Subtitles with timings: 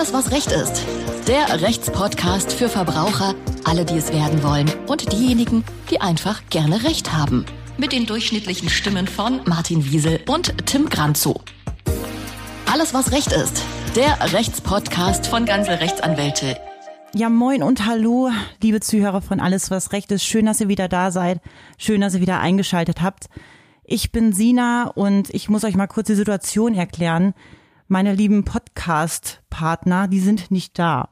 [0.00, 0.86] Alles, was Recht ist.
[1.28, 7.12] Der Rechtspodcast für Verbraucher, alle, die es werden wollen und diejenigen, die einfach gerne Recht
[7.12, 7.44] haben.
[7.76, 11.38] Mit den durchschnittlichen Stimmen von Martin Wiesel und Tim Granzow.
[12.72, 13.62] Alles, was Recht ist.
[13.94, 16.56] Der Rechtspodcast von Ganze Rechtsanwälte.
[17.14, 18.30] Ja, moin und hallo,
[18.62, 20.24] liebe Zuhörer von Alles, was Recht ist.
[20.24, 21.42] Schön, dass ihr wieder da seid.
[21.76, 23.26] Schön, dass ihr wieder eingeschaltet habt.
[23.84, 27.34] Ich bin Sina und ich muss euch mal kurz die Situation erklären.
[27.92, 31.08] Meine lieben Podcast-Partner, die sind nicht da.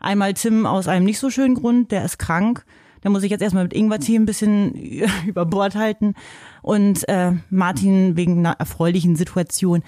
[0.00, 2.64] Einmal Tim aus einem nicht so schönen Grund, der ist krank.
[3.02, 4.72] Da muss ich jetzt erstmal mit Ingwer-Tee ein bisschen
[5.26, 6.14] über Bord halten.
[6.62, 9.82] Und äh, Martin wegen einer erfreulichen Situation.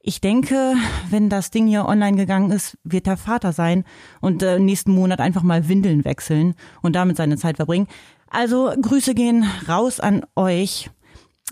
[0.00, 0.76] Ich denke,
[1.10, 3.84] wenn das Ding hier online gegangen ist, wird der Vater sein
[4.22, 7.86] und äh, nächsten Monat einfach mal Windeln wechseln und damit seine Zeit verbringen.
[8.30, 10.88] Also Grüße gehen raus an euch.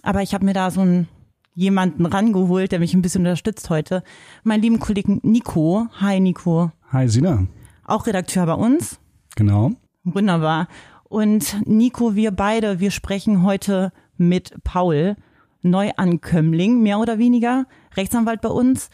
[0.02, 1.08] Aber ich habe mir da so einen
[1.54, 4.02] jemanden rangeholt, der mich ein bisschen unterstützt heute.
[4.44, 5.86] Meinen lieben Kollegen Nico.
[6.00, 6.72] Hi Nico.
[6.90, 7.46] Hi Sina.
[7.84, 8.98] Auch Redakteur bei uns.
[9.36, 9.72] Genau.
[10.04, 10.68] Wunderbar.
[11.04, 15.16] Und Nico, wir beide, wir sprechen heute mit Paul,
[15.62, 18.90] Neuankömmling, mehr oder weniger, Rechtsanwalt bei uns.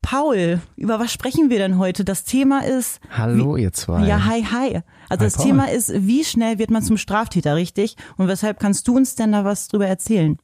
[0.00, 2.04] Paul, über was sprechen wir denn heute?
[2.04, 3.00] Das Thema ist.
[3.10, 4.06] Hallo, wie, ihr zwei.
[4.06, 4.80] Ja, hi, hi.
[5.08, 5.46] Also Hi, das Paul.
[5.46, 7.96] Thema ist, wie schnell wird man zum Straftäter, richtig?
[8.16, 10.38] Und weshalb kannst du uns denn da was drüber erzählen?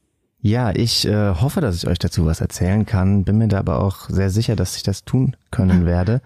[0.45, 3.81] Ja, ich äh, hoffe, dass ich euch dazu was erzählen kann, bin mir da aber
[3.81, 6.21] auch sehr sicher, dass ich das tun können werde.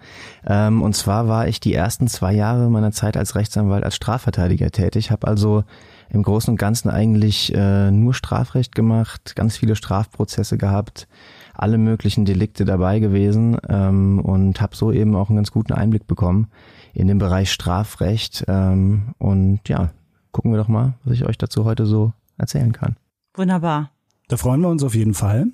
[0.46, 4.72] Ähm, und zwar war ich die ersten zwei Jahre meiner Zeit als Rechtsanwalt als Strafverteidiger
[4.72, 5.64] tätig, habe also
[6.10, 11.08] im Großen und Ganzen eigentlich äh, nur Strafrecht gemacht, ganz viele Strafprozesse gehabt,
[11.54, 16.06] alle möglichen Delikte dabei gewesen ähm, und habe so eben auch einen ganz guten Einblick
[16.06, 16.48] bekommen
[16.92, 18.44] in den Bereich Strafrecht.
[18.48, 19.88] Ähm, und ja,
[20.30, 22.96] gucken wir doch mal, was ich euch dazu heute so erzählen kann.
[23.34, 23.88] Wunderbar.
[24.30, 25.48] Da freuen wir uns auf jeden Fall.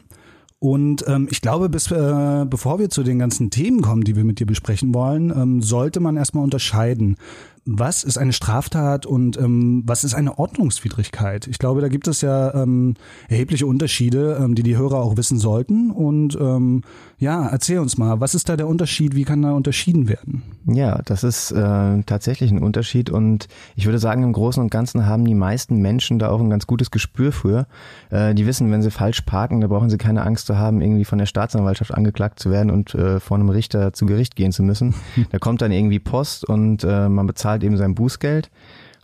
[0.58, 4.24] Und ähm, ich glaube, bis, äh, bevor wir zu den ganzen Themen kommen, die wir
[4.24, 7.16] mit dir besprechen wollen, ähm, sollte man erstmal unterscheiden.
[7.64, 11.47] Was ist eine Straftat und ähm, was ist eine Ordnungswidrigkeit?
[11.47, 12.94] Ich glaube, da gibt es ja ähm,
[13.28, 15.91] erhebliche Unterschiede, ähm, die die Hörer auch wissen sollten.
[15.91, 16.82] Und ähm,
[17.19, 19.15] ja, erzähl uns mal, was ist da der Unterschied?
[19.15, 20.43] Wie kann da unterschieden werden?
[20.66, 25.06] Ja, das ist äh, tatsächlich ein Unterschied und ich würde sagen, im Großen und Ganzen
[25.06, 27.66] haben die meisten Menschen da auch ein ganz gutes Gespür für.
[28.10, 31.06] Äh, die wissen, wenn sie falsch parken, da brauchen sie keine Angst zu haben, irgendwie
[31.06, 34.62] von der Staatsanwaltschaft angeklagt zu werden und äh, vor einem Richter zu Gericht gehen zu
[34.62, 34.94] müssen.
[35.33, 38.50] Da kommt dann irgendwie Post und äh, man bezahlt eben sein Bußgeld.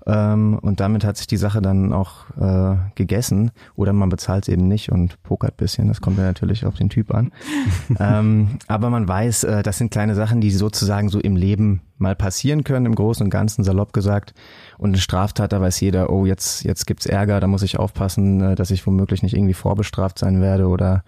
[0.06, 4.52] Ähm, und damit hat sich die Sache dann auch äh, gegessen oder man bezahlt es
[4.52, 5.88] eben nicht und pokert bisschen.
[5.88, 7.32] Das kommt ja natürlich auf den Typ an.
[8.00, 12.16] ähm, aber man weiß, äh, das sind kleine Sachen, die sozusagen so im Leben mal
[12.16, 14.34] passieren können, im Großen und Ganzen, salopp gesagt.
[14.76, 18.40] Und eine Straftat, da weiß jeder, oh, jetzt, jetzt gibt's Ärger, da muss ich aufpassen,
[18.40, 21.04] äh, dass ich womöglich nicht irgendwie vorbestraft sein werde oder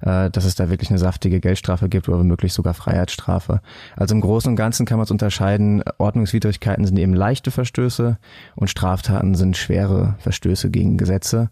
[0.00, 3.60] äh, dass es da wirklich eine saftige Geldstrafe gibt oder womöglich sogar Freiheitsstrafe.
[3.96, 8.18] Also im Großen und Ganzen kann man es unterscheiden, Ordnungswidrigkeiten sind eben leichte Verstöße
[8.54, 11.50] und Straftaten sind schwere Verstöße gegen Gesetze,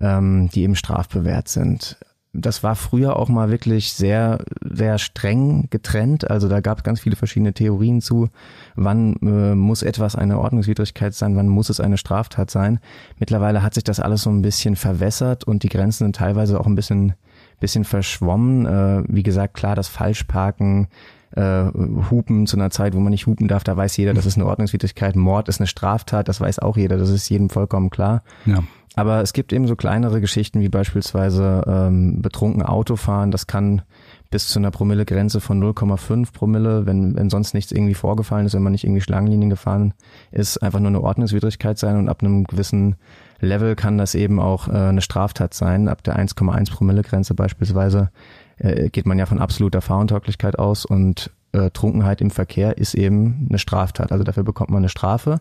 [0.00, 1.98] ähm, die eben strafbewehrt sind.
[2.34, 6.30] Das war früher auch mal wirklich sehr, sehr streng getrennt.
[6.30, 8.28] Also da gab es ganz viele verschiedene Theorien zu,
[8.76, 12.80] wann äh, muss etwas eine Ordnungswidrigkeit sein, wann muss es eine Straftat sein.
[13.18, 16.66] Mittlerweile hat sich das alles so ein bisschen verwässert und die Grenzen sind teilweise auch
[16.66, 17.14] ein bisschen
[17.60, 18.66] bisschen verschwommen.
[18.66, 20.88] Äh, wie gesagt, klar, das Falschparken,
[21.32, 21.64] äh,
[22.10, 24.46] Hupen zu einer Zeit, wo man nicht hupen darf, da weiß jeder, das ist eine
[24.46, 25.16] Ordnungswidrigkeit.
[25.16, 28.22] Mord ist eine Straftat, das weiß auch jeder, das ist jedem vollkommen klar.
[28.46, 28.62] Ja.
[28.96, 33.30] Aber es gibt eben so kleinere Geschichten wie beispielsweise ähm, betrunken Autofahren.
[33.30, 33.82] Das kann
[34.30, 38.62] bis zu einer Promillegrenze von 0,5 Promille, wenn, wenn sonst nichts irgendwie vorgefallen ist, wenn
[38.62, 39.94] man nicht irgendwie Schlangenlinien gefahren
[40.32, 42.96] ist, einfach nur eine Ordnungswidrigkeit sein und ab einem gewissen
[43.40, 45.88] Level kann das eben auch äh, eine Straftat sein.
[45.88, 48.10] Ab der 1,1 Promille-Grenze beispielsweise
[48.58, 53.46] äh, geht man ja von absoluter Fahruntauglichkeit aus und äh, Trunkenheit im Verkehr ist eben
[53.48, 54.12] eine Straftat.
[54.12, 55.40] Also dafür bekommt man eine Strafe.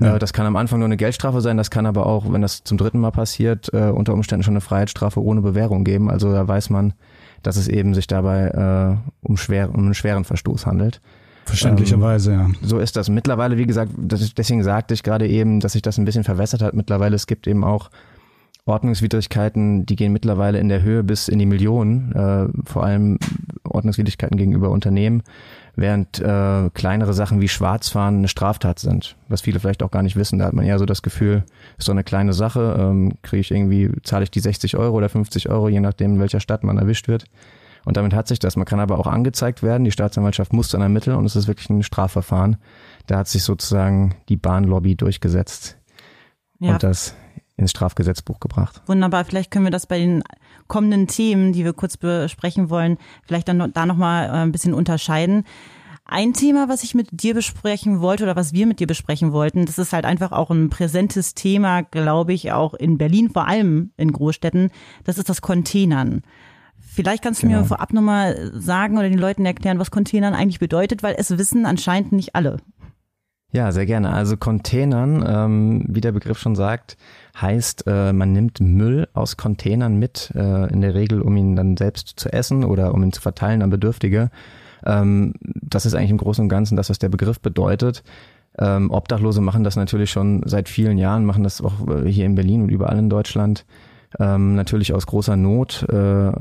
[0.00, 0.16] Ja.
[0.16, 2.64] Äh, das kann am Anfang nur eine Geldstrafe sein, das kann aber auch, wenn das
[2.64, 6.10] zum dritten Mal passiert, äh, unter Umständen schon eine Freiheitsstrafe ohne Bewährung geben.
[6.10, 6.94] Also da weiß man,
[7.42, 11.00] dass es eben sich dabei äh, um, schwer, um einen schweren Verstoß handelt.
[11.48, 12.50] Verständlicherweise, ja.
[12.62, 13.08] So ist das.
[13.08, 16.62] Mittlerweile, wie gesagt, ist, deswegen sagte ich gerade eben, dass sich das ein bisschen verwässert
[16.62, 16.74] hat.
[16.74, 17.90] Mittlerweile, es gibt eben auch
[18.68, 23.18] Ordnungswidrigkeiten, die gehen mittlerweile in der Höhe bis in die Millionen, äh, vor allem
[23.64, 25.22] Ordnungswidrigkeiten gegenüber Unternehmen,
[25.74, 30.16] während äh, kleinere Sachen wie Schwarzfahren eine Straftat sind, was viele vielleicht auch gar nicht
[30.16, 30.38] wissen.
[30.38, 31.44] Da hat man eher so das Gefühl,
[31.78, 35.08] ist doch eine kleine Sache, ähm, kriege ich irgendwie, zahle ich die 60 Euro oder
[35.08, 37.24] 50 Euro, je nachdem, in welcher Stadt man erwischt wird.
[37.84, 38.56] Und damit hat sich das.
[38.56, 39.84] Man kann aber auch angezeigt werden.
[39.84, 42.56] Die Staatsanwaltschaft muss dann ermitteln und es ist wirklich ein Strafverfahren.
[43.06, 45.78] Da hat sich sozusagen die Bahnlobby durchgesetzt
[46.58, 47.14] Ja, und das
[47.56, 48.82] ins Strafgesetzbuch gebracht.
[48.86, 49.24] wunderbar.
[49.24, 50.22] Vielleicht können wir das bei den
[50.68, 54.74] kommenden Themen, die wir kurz besprechen wollen, vielleicht dann noch, da nochmal äh, ein bisschen
[54.74, 55.44] unterscheiden.
[56.04, 59.66] Ein Thema, was ich mit dir besprechen wollte oder was wir mit dir besprechen wollten,
[59.66, 63.90] das ist halt einfach auch ein präsentes Thema, glaube ich, auch in Berlin, vor allem
[63.96, 64.70] in Großstädten,
[65.04, 66.22] das ist das Containern.
[66.80, 67.60] Vielleicht kannst du genau.
[67.60, 71.66] mir vorab nochmal sagen oder den Leuten erklären, was Containern eigentlich bedeutet, weil es wissen
[71.66, 72.58] anscheinend nicht alle.
[73.50, 74.12] Ja, sehr gerne.
[74.12, 76.98] Also Containern, ähm, wie der Begriff schon sagt,
[77.40, 81.76] heißt, äh, man nimmt Müll aus Containern mit, äh, in der Regel, um ihn dann
[81.78, 84.30] selbst zu essen oder um ihn zu verteilen an Bedürftige.
[84.84, 88.02] Ähm, das ist eigentlich im Großen und Ganzen das, was der Begriff bedeutet.
[88.58, 92.34] Ähm, Obdachlose machen das natürlich schon seit vielen Jahren, machen das auch äh, hier in
[92.34, 93.64] Berlin und überall in Deutschland.
[94.18, 95.86] Ähm, natürlich aus großer Not.
[95.88, 96.32] Äh,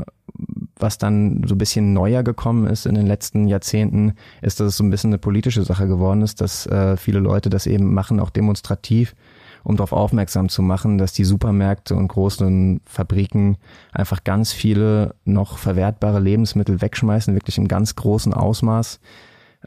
[0.79, 4.77] was dann so ein bisschen neuer gekommen ist in den letzten Jahrzehnten, ist, dass es
[4.77, 8.19] so ein bisschen eine politische Sache geworden ist, dass äh, viele Leute das eben machen,
[8.19, 9.15] auch demonstrativ
[9.67, 13.57] um darauf aufmerksam zu machen, dass die Supermärkte und großen Fabriken
[13.91, 19.01] einfach ganz viele noch verwertbare Lebensmittel wegschmeißen, wirklich im ganz großen Ausmaß.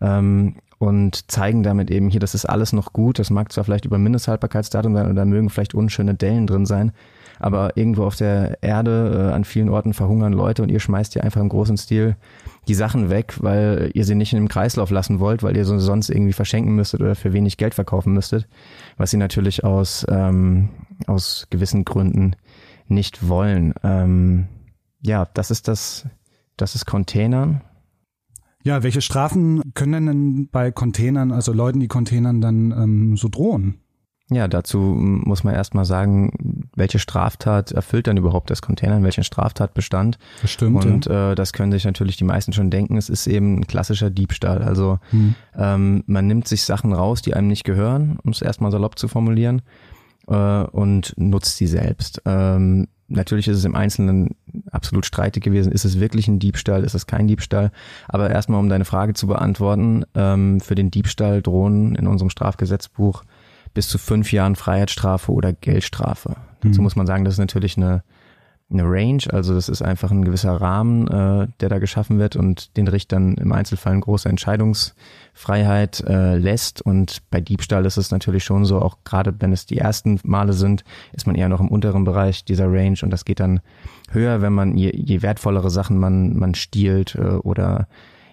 [0.00, 3.18] Ähm, und zeigen damit eben hier, das ist alles noch gut.
[3.18, 6.92] Das mag zwar vielleicht über Mindesthaltbarkeitsdatum sein oder mögen vielleicht unschöne Dellen drin sein,
[7.40, 11.22] aber irgendwo auf der Erde äh, an vielen Orten verhungern Leute und ihr schmeißt ja
[11.22, 12.16] einfach im großen Stil
[12.68, 15.80] die Sachen weg, weil ihr sie nicht in dem Kreislauf lassen wollt, weil ihr sie
[15.80, 18.46] sonst irgendwie verschenken müsstet oder für wenig Geld verkaufen müsstet,
[18.96, 20.68] was sie natürlich aus, ähm,
[21.06, 22.36] aus gewissen Gründen
[22.86, 23.74] nicht wollen.
[23.82, 24.46] Ähm,
[25.00, 26.06] ja, das ist das,
[26.56, 27.62] das ist Containern.
[28.62, 33.80] Ja, welche Strafen können denn bei Containern, also Leuten, die Containern dann ähm, so drohen?
[34.30, 40.18] Ja, dazu muss man erstmal sagen, welche Straftat erfüllt dann überhaupt das Container, welchen Straftatbestand.
[40.42, 40.84] Das stimmt.
[40.84, 41.32] Und ja.
[41.32, 44.62] äh, das können sich natürlich die meisten schon denken, es ist eben ein klassischer Diebstahl.
[44.62, 45.34] Also hm.
[45.56, 49.06] ähm, man nimmt sich Sachen raus, die einem nicht gehören, um es erstmal salopp zu
[49.06, 49.62] formulieren,
[50.26, 52.22] äh, und nutzt sie selbst.
[52.24, 54.36] Ähm, natürlich ist es im Einzelnen
[54.70, 55.72] absolut streitig gewesen.
[55.72, 56.84] Ist es wirklich ein Diebstahl?
[56.84, 57.72] Ist es kein Diebstahl?
[58.08, 63.22] Aber erstmal, um deine Frage zu beantworten, ähm, für den Diebstahl drohen in unserem Strafgesetzbuch
[63.74, 66.36] bis zu fünf Jahren Freiheitsstrafe oder Geldstrafe.
[66.62, 66.68] Mhm.
[66.68, 68.02] Dazu muss man sagen, das ist natürlich eine,
[68.70, 72.76] eine Range, also das ist einfach ein gewisser Rahmen, äh, der da geschaffen wird und
[72.76, 76.80] den Richtern im Einzelfall eine große Entscheidungsfreiheit äh, lässt.
[76.80, 80.52] Und bei Diebstahl ist es natürlich schon so, auch gerade wenn es die ersten Male
[80.52, 83.60] sind, ist man eher noch im unteren Bereich dieser Range und das geht dann
[84.10, 87.88] höher, wenn man je, je wertvollere Sachen man, man stiehlt äh, oder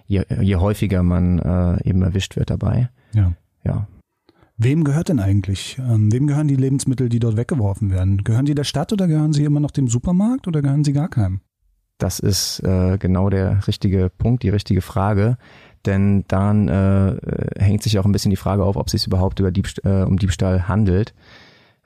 [0.06, 2.88] je, je häufiger man äh, eben erwischt wird dabei.
[3.12, 3.32] Ja.
[3.64, 3.86] Ja.
[4.60, 5.78] Wem gehört denn eigentlich?
[5.78, 8.24] Ähm, wem gehören die Lebensmittel, die dort weggeworfen werden?
[8.24, 11.08] Gehören die der Stadt oder gehören sie immer noch dem Supermarkt oder gehören sie gar
[11.08, 11.40] keinem?
[11.98, 15.36] Das ist äh, genau der richtige Punkt, die richtige Frage.
[15.86, 17.16] Denn dann äh,
[17.56, 20.02] hängt sich auch ein bisschen die Frage auf, ob es sich überhaupt über Diebst äh,
[20.02, 21.14] um Diebstahl handelt.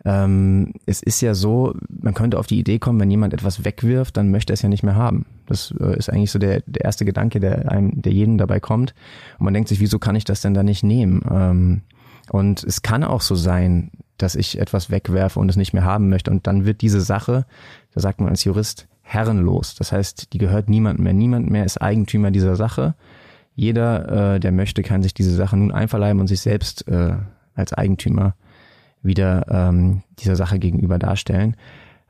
[0.07, 4.17] Ähm, es ist ja so, man könnte auf die Idee kommen, wenn jemand etwas wegwirft,
[4.17, 5.27] dann möchte er es ja nicht mehr haben.
[5.47, 8.95] Das äh, ist eigentlich so der, der erste Gedanke, der einem, der jedem dabei kommt.
[9.39, 11.23] Und man denkt sich, wieso kann ich das denn da nicht nehmen?
[11.31, 11.83] Ähm,
[12.33, 16.09] und es kann auch so sein, dass ich etwas wegwerfe und es nicht mehr haben
[16.09, 16.31] möchte.
[16.31, 17.45] Und dann wird diese Sache,
[17.93, 19.75] da sagt man als Jurist, herrenlos.
[19.75, 21.13] Das heißt, die gehört niemandem mehr.
[21.13, 22.95] Niemand mehr ist Eigentümer dieser Sache.
[23.55, 27.17] Jeder, äh, der möchte, kann sich diese Sache nun einverleiben und sich selbst äh,
[27.55, 28.35] als Eigentümer
[29.03, 31.55] wieder ähm, dieser Sache gegenüber darstellen.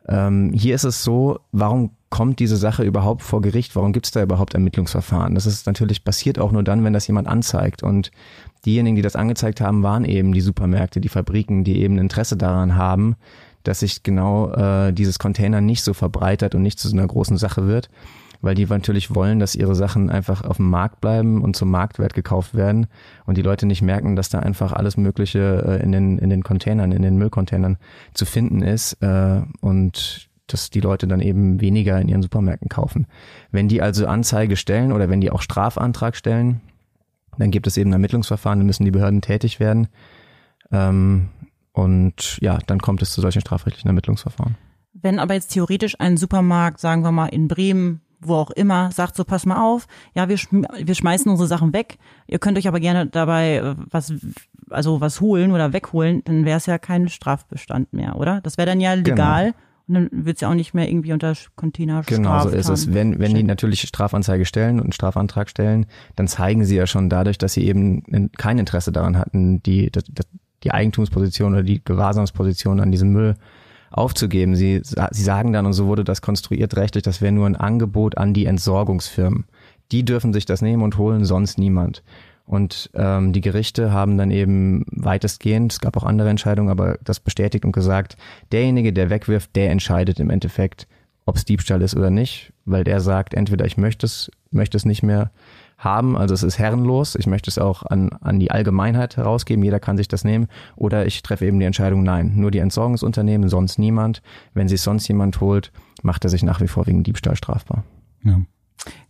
[0.06, 3.75] Ähm, hier ist es so, warum kommt diese Sache überhaupt vor Gericht?
[3.75, 5.34] Warum gibt es da überhaupt Ermittlungsverfahren?
[5.34, 7.82] Das ist natürlich passiert auch nur dann, wenn das jemand anzeigt.
[7.82, 8.12] Und
[8.64, 12.76] diejenigen, die das angezeigt haben, waren eben die Supermärkte, die Fabriken, die eben Interesse daran
[12.76, 13.16] haben,
[13.64, 17.37] dass sich genau äh, dieses Container nicht so verbreitert und nicht zu so einer großen
[17.37, 17.90] Sache wird,
[18.40, 22.14] weil die natürlich wollen, dass ihre Sachen einfach auf dem Markt bleiben und zum Marktwert
[22.14, 22.87] gekauft werden
[23.25, 26.42] und die Leute nicht merken, dass da einfach alles Mögliche äh, in den in den
[26.42, 27.78] Containern, in den Müllcontainern
[28.14, 33.07] zu finden ist äh, und dass die Leute dann eben weniger in ihren Supermärkten kaufen.
[33.52, 36.61] Wenn die also Anzeige stellen oder wenn die auch Strafantrag stellen,
[37.38, 39.88] dann gibt es eben ein Ermittlungsverfahren, dann müssen die Behörden tätig werden.
[40.70, 41.28] Ähm,
[41.72, 44.56] und ja, dann kommt es zu solchen strafrechtlichen Ermittlungsverfahren.
[44.92, 49.16] Wenn aber jetzt theoretisch ein Supermarkt, sagen wir mal in Bremen, wo auch immer, sagt
[49.16, 52.68] so, pass mal auf, ja, wir, schm wir schmeißen unsere Sachen weg, ihr könnt euch
[52.68, 54.12] aber gerne dabei äh, was,
[54.70, 58.40] also was holen oder wegholen, dann wäre es ja kein Strafbestand mehr, oder?
[58.42, 59.46] Das wäre dann ja legal.
[59.46, 59.56] Genau.
[59.88, 62.94] Und dann wird es ja auch nicht mehr irgendwie unter Container Genau so ist es.
[62.94, 65.86] Wenn, wenn die natürlich Strafanzeige stellen und einen Strafantrag stellen,
[66.16, 70.02] dann zeigen sie ja schon dadurch, dass sie eben kein Interesse daran hatten, die, die,
[70.62, 73.34] die Eigentumsposition oder die Gewahrsamsposition an diesem Müll
[73.90, 74.56] aufzugeben.
[74.56, 78.16] Sie, sie sagen dann, und so wurde das konstruiert rechtlich, das wäre nur ein Angebot
[78.16, 79.44] an die Entsorgungsfirmen.
[79.90, 82.02] Die dürfen sich das nehmen und holen, sonst niemand.
[82.52, 87.18] Und ähm, die Gerichte haben dann eben weitestgehend, es gab auch andere Entscheidungen, aber das
[87.18, 88.18] bestätigt und gesagt,
[88.52, 90.87] derjenige, der wegwirft, der entscheidet im Endeffekt,
[91.25, 94.85] ob es Diebstahl ist oder nicht, weil der sagt, entweder ich möchte es, möchte es
[94.85, 95.30] nicht mehr
[95.78, 96.14] haben.
[96.14, 97.14] Also es ist herrenlos.
[97.14, 99.64] Ich möchte es auch an, an die Allgemeinheit herausgeben.
[99.64, 100.47] Jeder kann sich das nehmen.
[100.76, 104.21] Oder ich treffe eben die Entscheidung, nein, nur die Entsorgungsunternehmen, sonst niemand.
[104.52, 107.82] Wenn sich sonst jemand holt, macht er sich nach wie vor wegen Diebstahl strafbar.
[108.23, 108.42] Ja.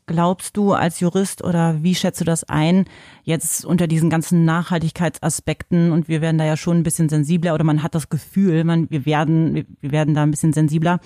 [0.07, 2.87] Glaubst du als Jurist oder wie schätzt du das ein,
[3.23, 7.65] jetzt unter diesen ganzen Nachhaltigkeitsaspekten und wir werden da ja schon ein bisschen sensibler oder
[7.65, 10.99] man hat das Gefühl, man, wir werden, wir werden da ein bisschen sensibler.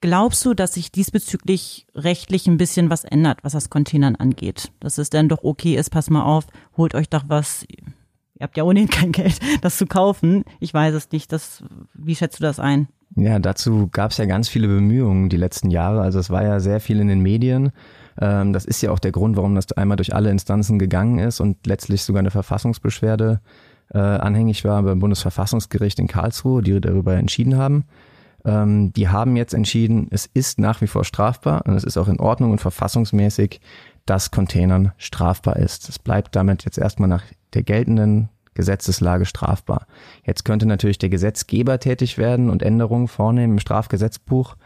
[0.00, 4.70] Glaubst du, dass sich diesbezüglich rechtlich ein bisschen was ändert, was das Containern angeht?
[4.80, 7.64] Dass es dann doch okay ist, pass mal auf, holt euch doch was.
[8.38, 10.44] Ihr habt ja ohnehin kein Geld, das zu kaufen.
[10.60, 11.32] Ich weiß es nicht.
[11.32, 11.64] Das,
[11.94, 12.88] wie schätzt du das ein?
[13.14, 16.02] Ja, dazu gab es ja ganz viele Bemühungen die letzten Jahre.
[16.02, 17.72] Also es war ja sehr viel in den Medien.
[18.20, 21.40] Ähm, das ist ja auch der Grund, warum das einmal durch alle Instanzen gegangen ist
[21.40, 23.40] und letztlich sogar eine Verfassungsbeschwerde
[23.92, 27.84] äh, anhängig war beim Bundesverfassungsgericht in Karlsruhe, die darüber entschieden haben.
[28.44, 32.08] Ähm, die haben jetzt entschieden, es ist nach wie vor strafbar und es ist auch
[32.08, 33.60] in Ordnung und verfassungsmäßig,
[34.06, 35.88] dass Containern strafbar ist.
[35.88, 39.86] Es bleibt damit jetzt erstmal nach der geltenden Gesetzeslage strafbar.
[40.24, 44.56] Jetzt könnte natürlich der Gesetzgeber tätig werden und Änderungen vornehmen im Strafgesetzbuch.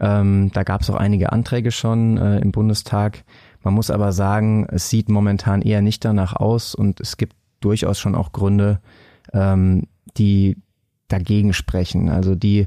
[0.00, 3.24] Ähm, da gab es auch einige Anträge schon äh, im Bundestag.
[3.62, 7.98] Man muss aber sagen, es sieht momentan eher nicht danach aus und es gibt durchaus
[7.98, 8.80] schon auch Gründe,
[9.32, 10.56] ähm, die
[11.08, 12.08] dagegen sprechen.
[12.08, 12.66] Also die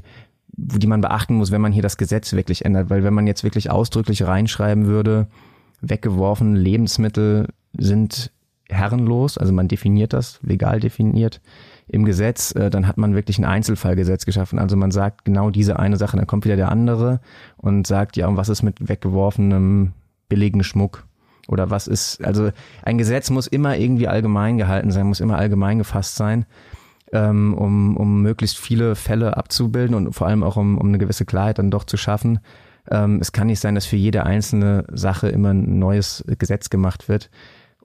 [0.56, 2.88] die man beachten muss, wenn man hier das Gesetz wirklich ändert.
[2.88, 5.28] Weil wenn man jetzt wirklich ausdrücklich reinschreiben würde,
[5.82, 8.32] weggeworfene Lebensmittel sind
[8.68, 11.40] herrenlos, also man definiert das, legal definiert
[11.88, 14.58] im Gesetz, äh, dann hat man wirklich ein Einzelfallgesetz geschaffen.
[14.58, 17.20] Also man sagt genau diese eine Sache, dann kommt wieder der andere
[17.56, 19.92] und sagt, ja, und was ist mit weggeworfenem
[20.28, 21.04] billigen Schmuck?
[21.48, 22.50] Oder was ist, also
[22.82, 26.44] ein Gesetz muss immer irgendwie allgemein gehalten sein, muss immer allgemein gefasst sein
[27.12, 31.24] ähm, um, um möglichst viele Fälle abzubilden und vor allem auch um, um eine gewisse
[31.24, 32.40] Klarheit dann doch zu schaffen.
[32.90, 37.08] Ähm, es kann nicht sein, dass für jede einzelne Sache immer ein neues Gesetz gemacht
[37.08, 37.30] wird.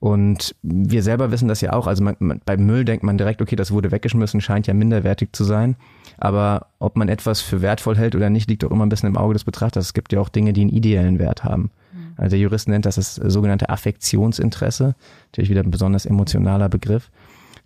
[0.02, 1.86] Und wir selber wissen das ja auch.
[1.86, 5.30] Also man, man, beim Müll denkt man direkt, okay, das wurde weggeschmissen, scheint ja minderwertig
[5.32, 5.76] zu sein.
[6.18, 9.16] Aber ob man etwas für wertvoll hält oder nicht, liegt auch immer ein bisschen im
[9.16, 9.86] Auge des Betrachters.
[9.86, 11.70] Es gibt ja auch Dinge, die einen ideellen Wert haben.
[11.94, 12.14] Mhm.
[12.18, 14.96] Also der Jurist nennt das das sogenannte Affektionsinteresse.
[15.28, 17.12] Natürlich wieder ein besonders emotionaler Begriff.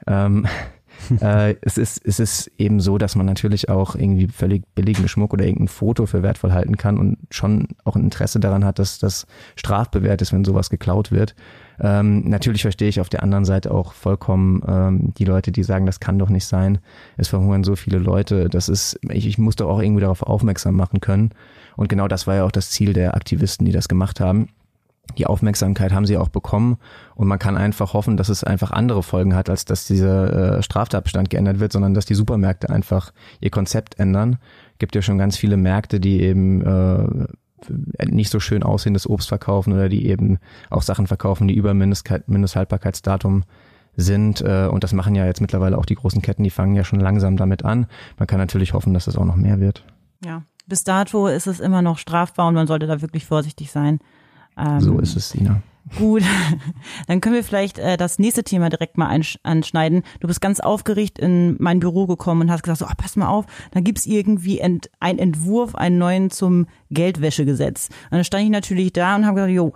[0.06, 0.46] Ähm,
[1.22, 5.32] äh, es, ist, es ist eben so, dass man natürlich auch irgendwie völlig billigen Schmuck
[5.32, 9.00] oder irgendein Foto für wertvoll halten kann und schon auch ein Interesse daran hat, dass
[9.00, 9.26] das
[9.56, 11.34] strafbewehrt ist, wenn sowas geklaut wird.
[11.80, 15.86] Ähm, natürlich verstehe ich auf der anderen Seite auch vollkommen ähm, die Leute, die sagen,
[15.86, 16.80] das kann doch nicht sein.
[17.18, 18.50] Es verhungern so viele Leute.
[18.50, 21.32] Das ist, ich, ich muss doch auch irgendwie darauf aufmerksam machen können.
[21.76, 24.48] Und genau das war ja auch das Ziel der Aktivisten, die das gemacht haben
[25.18, 26.78] die Aufmerksamkeit haben sie auch bekommen
[27.16, 30.64] und man kann einfach hoffen, dass es einfach andere Folgen hat, als dass dieser äh,
[30.64, 34.38] Straftatbestand geändert wird, sondern dass die Supermärkte einfach ihr Konzept ändern.
[34.78, 37.28] Gibt ja schon ganz viele Märkte, die eben äh,
[37.70, 43.44] nicht so schön aussehendes Obst verkaufen oder die eben auch Sachen verkaufen, die über Mindesthaltbarkeitsdatum
[43.96, 44.42] sind.
[44.42, 47.00] Äh, und das machen ja jetzt mittlerweile auch die großen Ketten, die fangen ja schon
[47.00, 47.88] langsam damit an.
[48.18, 49.84] Man kann natürlich hoffen, dass es auch noch mehr wird.
[50.24, 54.00] Ja, bis dato ist es immer noch strafbar und man sollte da wirklich vorsichtig sein.
[54.58, 55.62] Ähm, so ist es, Sina.
[55.98, 56.24] Gut,
[57.08, 60.04] dann können wir vielleicht äh, das nächste Thema direkt mal anschneiden.
[60.20, 63.28] Du bist ganz aufgeregt in mein Büro gekommen und hast gesagt, so, oh, pass mal
[63.28, 67.90] auf, da gibt's irgendwie ent, einen Entwurf, einen neuen zum Geldwäschegesetz.
[68.06, 69.74] Und dann stand ich natürlich da und habe gesagt, jo,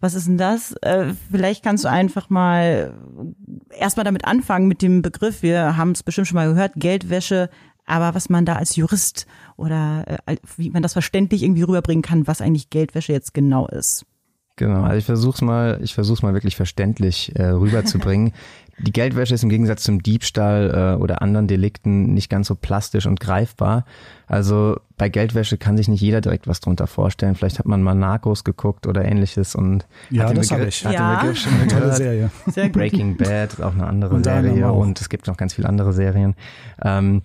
[0.00, 0.72] was ist denn das?
[0.82, 2.94] Äh, vielleicht kannst du einfach mal
[3.70, 5.42] erstmal damit anfangen mit dem Begriff.
[5.42, 7.50] Wir haben es bestimmt schon mal gehört, Geldwäsche,
[7.86, 12.26] aber was man da als Jurist oder äh, wie man das verständlich irgendwie rüberbringen kann,
[12.26, 14.06] was eigentlich Geldwäsche jetzt genau ist.
[14.56, 18.32] Genau, also ich versuch's mal, ich versuch's mal wirklich verständlich äh, rüberzubringen.
[18.78, 23.06] Die Geldwäsche ist im Gegensatz zum Diebstahl äh, oder anderen Delikten nicht ganz so plastisch
[23.06, 23.84] und greifbar.
[24.26, 27.34] Also bei Geldwäsche kann sich nicht jeder direkt was drunter vorstellen.
[27.36, 30.84] Vielleicht hat man mal Narcos geguckt oder ähnliches und ja, hat das habe ich.
[30.84, 31.14] Hat ja.
[31.14, 32.30] den Begriff schon eine tolle Serie.
[32.72, 35.92] Breaking Bad ist auch eine andere und Serie und es gibt noch ganz viele andere
[35.92, 36.34] Serien.
[36.82, 37.22] Ähm,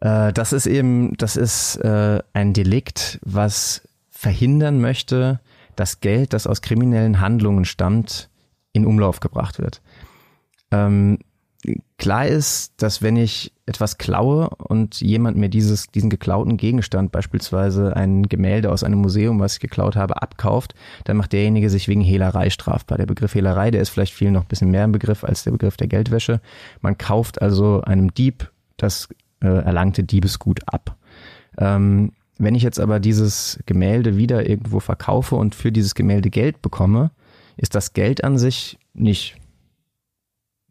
[0.00, 5.40] äh, das ist eben, das ist äh, ein Delikt, was verhindern möchte,
[5.76, 8.30] dass Geld, das aus kriminellen Handlungen stammt,
[8.72, 9.80] in Umlauf gebracht wird.
[10.70, 11.18] Ähm,
[11.96, 17.96] klar ist, dass wenn ich etwas klaue und jemand mir dieses, diesen geklauten Gegenstand, beispielsweise
[17.96, 22.02] ein Gemälde aus einem Museum, was ich geklaut habe, abkauft, dann macht derjenige sich wegen
[22.02, 22.98] Hehlerei strafbar.
[22.98, 25.52] Der Begriff Hehlerei, der ist vielleicht viel noch ein bisschen mehr ein Begriff als der
[25.52, 26.40] Begriff der Geldwäsche.
[26.82, 29.08] Man kauft also einem Dieb das
[29.40, 30.96] äh, erlangte Diebesgut ab.
[31.56, 36.62] Ähm, wenn ich jetzt aber dieses Gemälde wieder irgendwo verkaufe und für dieses Gemälde Geld
[36.62, 37.10] bekomme,
[37.56, 39.36] ist das Geld an sich nicht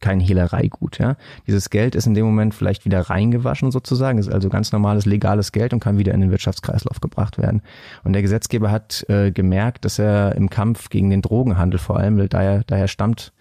[0.03, 0.99] kein Hehlereigut.
[0.99, 1.15] Ja?
[1.47, 5.53] Dieses Geld ist in dem Moment vielleicht wieder reingewaschen sozusagen, ist also ganz normales legales
[5.53, 7.61] Geld und kann wieder in den Wirtschaftskreislauf gebracht werden.
[8.03, 12.17] Und der Gesetzgeber hat äh, gemerkt, dass er im Kampf gegen den Drogenhandel vor allem,
[12.17, 13.31] weil daher, daher stammt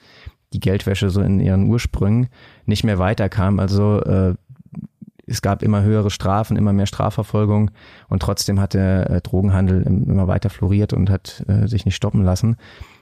[0.52, 2.28] die Geldwäsche so in ihren Ursprüngen,
[2.66, 3.58] nicht mehr weiterkam.
[3.58, 4.34] Also äh,
[5.26, 7.70] es gab immer höhere Strafen, immer mehr Strafverfolgung
[8.08, 12.24] und trotzdem hat der äh, Drogenhandel immer weiter floriert und hat äh, sich nicht stoppen
[12.24, 12.56] lassen.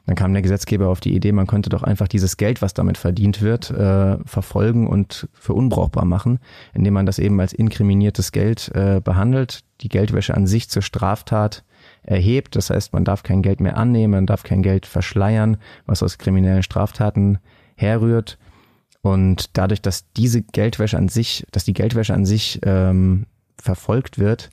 [0.06, 2.98] Dann kam der Gesetzgeber auf die Idee, man könnte doch einfach dieses Geld, was damit
[2.98, 6.40] verdient wird, äh, verfolgen und für unbrauchbar machen,
[6.74, 8.72] indem man das eben als inkriminiertes Geld
[9.04, 11.64] behandelt, die Geldwäsche an sich zur Straftat
[12.02, 12.56] erhebt.
[12.56, 16.18] Das heißt, man darf kein Geld mehr annehmen, man darf kein Geld verschleiern, was aus
[16.18, 17.38] kriminellen Straftaten
[17.76, 18.38] herrührt.
[19.02, 23.26] Und dadurch, dass diese Geldwäsche an sich, dass die Geldwäsche an sich ähm,
[23.58, 24.50] verfolgt wird,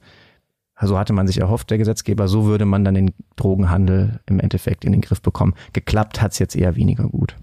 [0.81, 4.85] so hatte man sich erhofft, der Gesetzgeber, so würde man dann den Drogenhandel im Endeffekt
[4.85, 5.55] in den Griff bekommen.
[5.73, 7.35] Geklappt hat's jetzt eher weniger gut,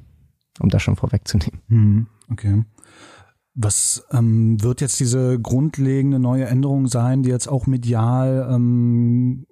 [0.60, 1.60] um das schon vorwegzunehmen.
[1.68, 2.62] Hm, okay.
[3.54, 9.46] Was ähm, wird jetzt diese grundlegende neue Änderung sein, die jetzt auch medial ähm,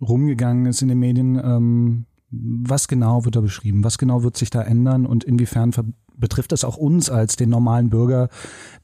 [0.00, 1.40] rumgegangen ist in den Medien?
[1.42, 3.84] Ähm, was genau wird da beschrieben?
[3.84, 5.72] Was genau wird sich da ändern und inwiefern
[6.14, 8.28] betrifft das auch uns als den normalen Bürger,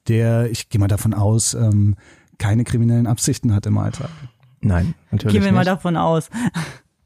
[0.09, 1.97] der, ich gehe mal davon aus, ähm,
[2.39, 4.11] keine kriminellen Absichten hat im Alltag?
[4.61, 5.35] Nein, natürlich.
[5.35, 5.59] Gehen wir nicht.
[5.59, 6.31] mal davon aus.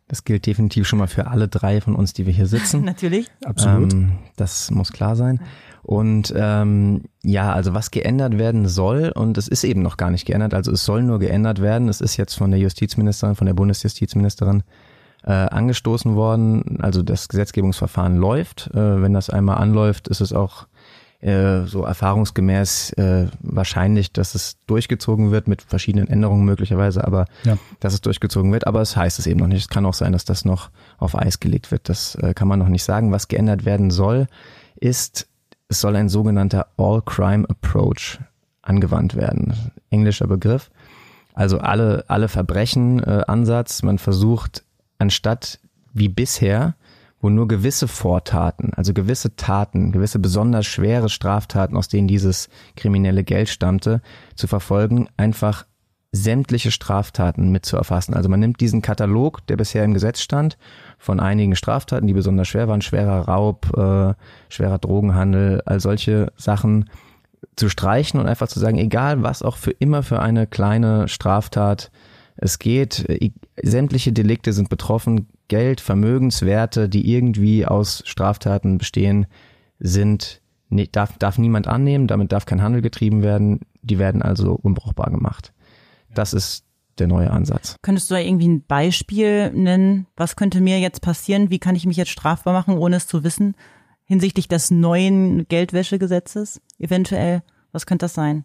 [0.07, 2.83] Das gilt definitiv schon mal für alle drei von uns, die wir hier sitzen.
[2.85, 3.29] Natürlich.
[3.45, 3.93] Absolut.
[3.93, 5.41] Ähm, das muss klar sein.
[5.83, 10.25] Und ähm, ja, also was geändert werden soll, und es ist eben noch gar nicht
[10.25, 11.89] geändert, also es soll nur geändert werden.
[11.89, 14.63] Es ist jetzt von der Justizministerin, von der Bundesjustizministerin
[15.29, 16.79] äh, angestoßen worden.
[16.81, 18.71] Also das Gesetzgebungsverfahren läuft.
[18.73, 20.67] Äh, wenn das einmal anläuft, ist es auch
[21.21, 27.59] äh, so erfahrungsgemäß äh, wahrscheinlich, dass es durchgezogen wird mit verschiedenen Änderungen möglicherweise, aber Ja.
[27.81, 28.67] dass es durchgezogen wird.
[28.67, 29.63] Aber es heißt es eben noch nicht.
[29.63, 31.89] Es kann auch sein, dass das noch auf Eis gelegt wird.
[31.89, 33.13] Das äh, kann man noch nicht sagen.
[33.13, 34.29] Was geändert werden soll,
[34.77, 35.29] ist,
[35.69, 38.19] es soll ein sogenannter All-Crime-Approach
[38.63, 39.73] angewandt werden.
[39.91, 40.71] Englischer Begriff.
[41.35, 43.83] Also alle, alle Verbrechen äh, Ansatz.
[43.83, 44.65] Man versucht,
[44.99, 45.61] anstatt
[45.93, 46.75] wie bisher,
[47.21, 53.25] wo nur gewisse Vortaten, also gewisse Taten, gewisse besonders schwere Straftaten, aus denen dieses kriminelle
[53.25, 54.03] Geld stammte,
[54.37, 55.67] zu verfolgen, einfach
[56.13, 58.15] sämtliche Straftaten mit zu erfassen.
[58.15, 60.57] Also man nimmt diesen Katalog, der bisher im Gesetz stand,
[60.99, 64.15] von einigen Straftaten, die besonders schwer waren, schwerer Raub, äh,
[64.49, 66.89] schwerer Drogenhandel, all solche Sachen
[67.57, 71.91] zu streichen und einfach zu sagen, egal was auch für immer für eine kleine Straftat
[72.39, 73.31] es geht, äh,
[73.63, 79.27] sämtliche Delikte sind betroffen, Geld, Vermögenswerte, die irgendwie aus Straftaten bestehen,
[79.79, 80.41] sind
[80.93, 85.53] darf, darf niemand annehmen, damit darf kein Handel getrieben werden, die werden also unbrauchbar gemacht.
[86.15, 86.65] Das ist
[86.99, 87.77] der neue Ansatz.
[87.83, 90.07] Könntest du da irgendwie ein Beispiel nennen?
[90.17, 91.51] Was könnte mir jetzt passieren?
[91.51, 93.55] Wie kann ich mich jetzt strafbar machen, ohne es zu wissen?
[94.05, 96.61] Hinsichtlich des neuen Geldwäschegesetzes?
[96.79, 97.43] Eventuell.
[97.73, 98.45] Was könnte das sein?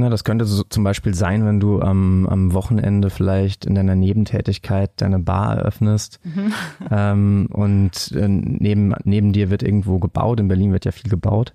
[0.00, 3.94] Na, das könnte so zum Beispiel sein, wenn du am, am Wochenende vielleicht in deiner
[3.94, 6.20] Nebentätigkeit deine Bar eröffnest
[6.90, 10.40] ähm, und äh, neben, neben dir wird irgendwo gebaut.
[10.40, 11.54] In Berlin wird ja viel gebaut.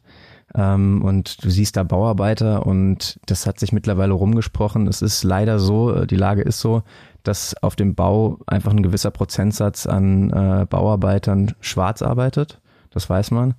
[0.53, 4.87] Ähm, und du siehst da Bauarbeiter und das hat sich mittlerweile rumgesprochen.
[4.87, 6.83] Es ist leider so, äh, die Lage ist so,
[7.23, 12.61] dass auf dem Bau einfach ein gewisser Prozentsatz an äh, Bauarbeitern schwarz arbeitet.
[12.91, 13.55] Das weiß man.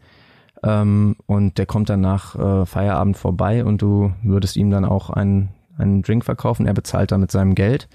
[0.66, 5.10] Ähm, und der kommt dann nach äh, Feierabend vorbei und du würdest ihm dann auch
[5.10, 6.66] einen, einen Drink verkaufen.
[6.66, 7.88] Er bezahlt dann mit seinem Geld.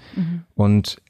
[0.54, 1.02] Und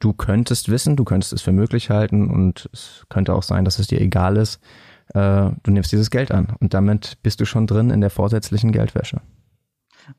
[0.00, 3.78] du könntest wissen, du könntest es für möglich halten und es könnte auch sein, dass
[3.78, 4.60] es dir egal ist.
[5.14, 8.72] Äh, du nimmst dieses Geld an und damit bist du schon drin in der vorsätzlichen
[8.72, 9.20] Geldwäsche.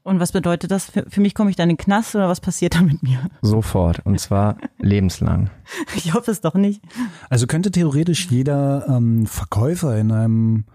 [0.04, 0.86] Und was bedeutet das?
[0.86, 3.19] Für, für mich komme ich dann in den Knast oder was passiert da mit mir?
[3.41, 5.49] Sofort und zwar lebenslang.
[5.95, 6.82] Ich hoffe es doch nicht.
[7.30, 10.65] Also könnte theoretisch jeder ähm, Verkäufer in einem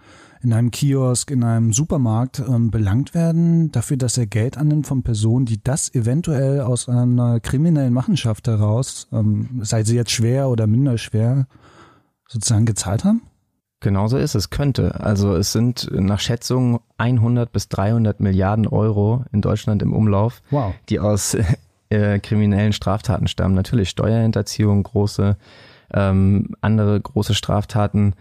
[0.43, 5.03] in einem Kiosk, in einem Supermarkt ähm, belangt werden dafür, dass er Geld annimmt von
[5.03, 10.67] Personen, die das eventuell aus einer kriminellen Machenschaft heraus, ähm, sei sie jetzt schwer oder
[10.67, 11.47] minder schwer,
[12.29, 13.23] sozusagen gezahlt haben?
[13.85, 14.99] Genauso ist es, könnte.
[15.01, 20.73] Also es sind nach Schätzungen 100 bis 300 Milliarden Euro in Deutschland im Umlauf, Wow.
[20.89, 21.37] die aus
[21.91, 23.55] äh, kriminellen Straftaten stammen.
[23.55, 25.37] Natürlich Steuerhinterziehung, große,
[25.93, 28.15] ähm, andere große Straftaten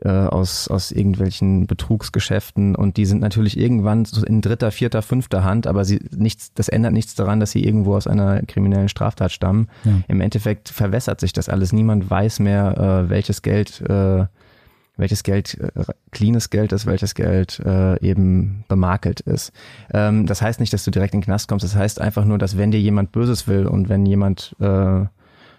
[0.00, 5.66] äh, aus, aus irgendwelchen Betrugsgeschäften und die sind natürlich irgendwann in dritter, vierter, fünfter Hand,
[5.66, 9.68] aber sie nichts, das ändert nichts daran, dass sie irgendwo aus einer kriminellen Straftat stammen.
[9.84, 9.92] Ja.
[10.08, 11.74] Im Endeffekt verwässert sich das alles.
[11.74, 14.24] Niemand weiß mehr, äh, welches Geld äh,
[15.02, 19.52] welches Geld äh, cleanes Geld ist, welches Geld äh, eben bemakelt ist.
[19.92, 21.64] Ähm, das heißt nicht, dass du direkt in den Knast kommst.
[21.64, 25.04] Das heißt einfach nur, dass wenn dir jemand Böses will und wenn jemand äh,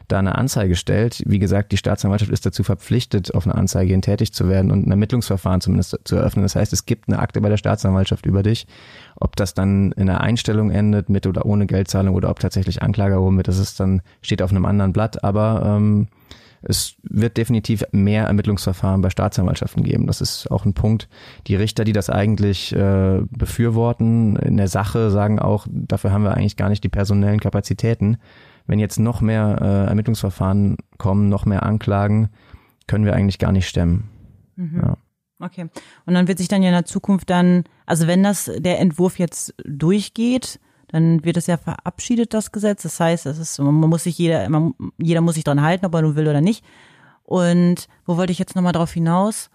[0.07, 1.23] da eine Anzeige stellt.
[1.25, 4.85] Wie gesagt, die Staatsanwaltschaft ist dazu verpflichtet, auf eine Anzeige hin tätig zu werden und
[4.85, 6.43] ein Ermittlungsverfahren zumindest zu eröffnen.
[6.43, 8.67] Das heißt, es gibt eine Akte bei der Staatsanwaltschaft über dich.
[9.15, 13.15] Ob das dann in einer Einstellung endet, mit oder ohne Geldzahlung oder ob tatsächlich Anklage
[13.15, 16.07] erhoben wird, das ist dann, steht auf einem anderen Blatt, aber ähm,
[16.63, 20.07] es wird definitiv mehr Ermittlungsverfahren bei Staatsanwaltschaften geben.
[20.07, 21.09] Das ist auch ein Punkt.
[21.47, 26.35] Die Richter, die das eigentlich äh, befürworten, in der Sache sagen auch, dafür haben wir
[26.35, 28.17] eigentlich gar nicht die personellen Kapazitäten.
[28.65, 32.29] Wenn jetzt noch mehr äh, Ermittlungsverfahren kommen, noch mehr Anklagen,
[32.87, 34.09] können wir eigentlich gar nicht stemmen.
[34.55, 34.81] Mhm.
[34.81, 34.97] Ja.
[35.39, 35.67] Okay.
[36.05, 39.19] Und dann wird sich dann ja in der Zukunft dann, also wenn das der Entwurf
[39.19, 40.59] jetzt durchgeht,
[40.93, 42.83] dann wird es ja verabschiedet, das Gesetz.
[42.83, 45.95] Das heißt, es ist, man muss sich jeder, man, jeder muss sich dran halten, ob
[45.95, 46.63] er nun will oder nicht.
[47.23, 49.49] Und wo wollte ich jetzt nochmal drauf hinaus?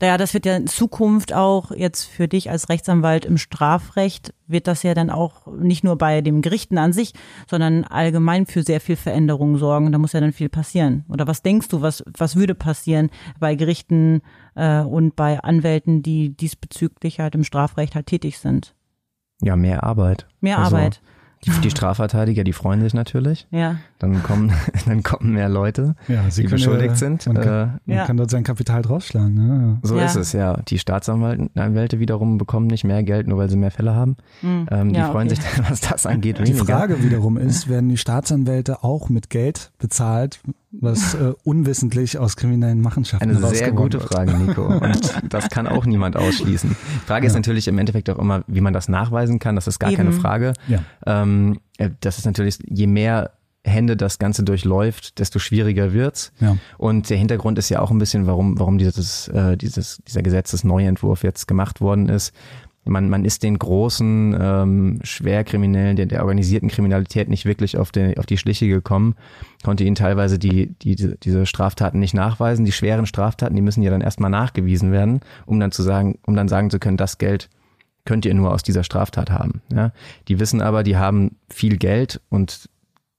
[0.00, 4.68] Naja, das wird ja in Zukunft auch jetzt für dich als Rechtsanwalt im Strafrecht, wird
[4.68, 7.12] das ja dann auch nicht nur bei den Gerichten an sich,
[7.50, 9.90] sondern allgemein für sehr viel Veränderung sorgen.
[9.90, 11.04] Da muss ja dann viel passieren.
[11.08, 14.22] Oder was denkst du, was, was würde passieren bei Gerichten
[14.54, 18.74] äh, und bei Anwälten, die diesbezüglich halt im Strafrecht halt tätig sind?
[19.44, 20.26] Ja, mehr Arbeit.
[20.40, 21.00] Mehr also, Arbeit.
[21.44, 23.46] Die, die, Strafverteidiger, die freuen sich natürlich.
[23.50, 23.76] Ja.
[23.98, 24.52] Dann kommen,
[24.86, 27.26] dann kommen mehr Leute, ja, die beschuldigt sind.
[27.26, 29.34] Man, kann, äh, man kann dort sein Kapital draufschlagen.
[29.34, 29.78] Ne?
[29.82, 30.06] So ja.
[30.06, 30.56] ist es, ja.
[30.68, 34.16] Die Staatsanwälte wiederum bekommen nicht mehr Geld, nur weil sie mehr Fälle haben.
[34.42, 34.66] Mhm.
[34.70, 35.40] Ähm, die freuen okay.
[35.40, 36.38] sich, was das angeht.
[36.38, 36.64] Die weniger.
[36.64, 40.40] Frage wiederum ist, werden die Staatsanwälte auch mit Geld bezahlt,
[40.80, 44.12] was äh, unwissentlich aus kriminellen Machenschaften Eine sehr gute wird.
[44.12, 44.66] Frage, Nico.
[44.66, 46.70] Und das kann auch niemand ausschließen.
[46.70, 47.28] Die Frage ja.
[47.28, 49.54] ist natürlich im Endeffekt auch immer, wie man das nachweisen kann.
[49.54, 49.98] Das ist gar Eben.
[49.98, 50.52] keine Frage.
[50.68, 50.80] Ja.
[51.06, 51.33] Ähm,
[51.78, 53.32] äh, das ist natürlich, je mehr
[53.66, 56.32] Hände das Ganze durchläuft, desto schwieriger wird's.
[56.38, 56.58] Ja.
[56.76, 61.22] Und der Hintergrund ist ja auch ein bisschen, warum, warum dieses, äh, dieses, dieser Gesetzesneuentwurf
[61.22, 62.34] jetzt gemacht worden ist
[62.84, 68.16] man, man ist den großen ähm, Schwerkriminellen, der, der organisierten Kriminalität nicht wirklich auf, den,
[68.18, 69.14] auf die Schliche gekommen,
[69.62, 72.64] konnte ihnen teilweise die, die, diese Straftaten nicht nachweisen.
[72.64, 76.36] Die schweren Straftaten, die müssen ja dann erstmal nachgewiesen werden, um dann zu sagen, um
[76.36, 77.48] dann sagen zu können, das Geld
[78.04, 79.62] könnt ihr nur aus dieser Straftat haben.
[79.72, 79.92] Ja?
[80.28, 82.68] Die wissen aber, die haben viel Geld und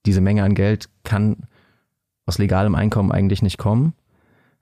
[0.06, 1.48] diese Menge an Geld kann
[2.26, 3.94] aus legalem Einkommen eigentlich nicht kommen.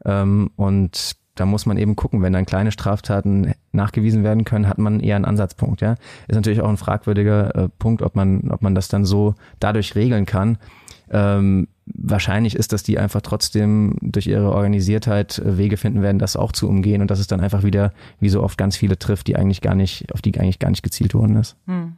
[0.06, 4.78] Ähm, und da muss man eben gucken, wenn dann kleine Straftaten nachgewiesen werden können, hat
[4.78, 5.96] man eher einen Ansatzpunkt, ja.
[6.28, 9.96] Ist natürlich auch ein fragwürdiger äh, Punkt, ob man, ob man das dann so dadurch
[9.96, 10.58] regeln kann.
[11.10, 16.36] Ähm, wahrscheinlich ist, dass die einfach trotzdem durch ihre Organisiertheit äh, Wege finden werden, das
[16.36, 19.28] auch zu umgehen und dass es dann einfach wieder, wie so oft, ganz viele trifft,
[19.28, 21.56] die eigentlich gar nicht, auf die eigentlich gar nicht gezielt worden ist.
[21.66, 21.98] Hm.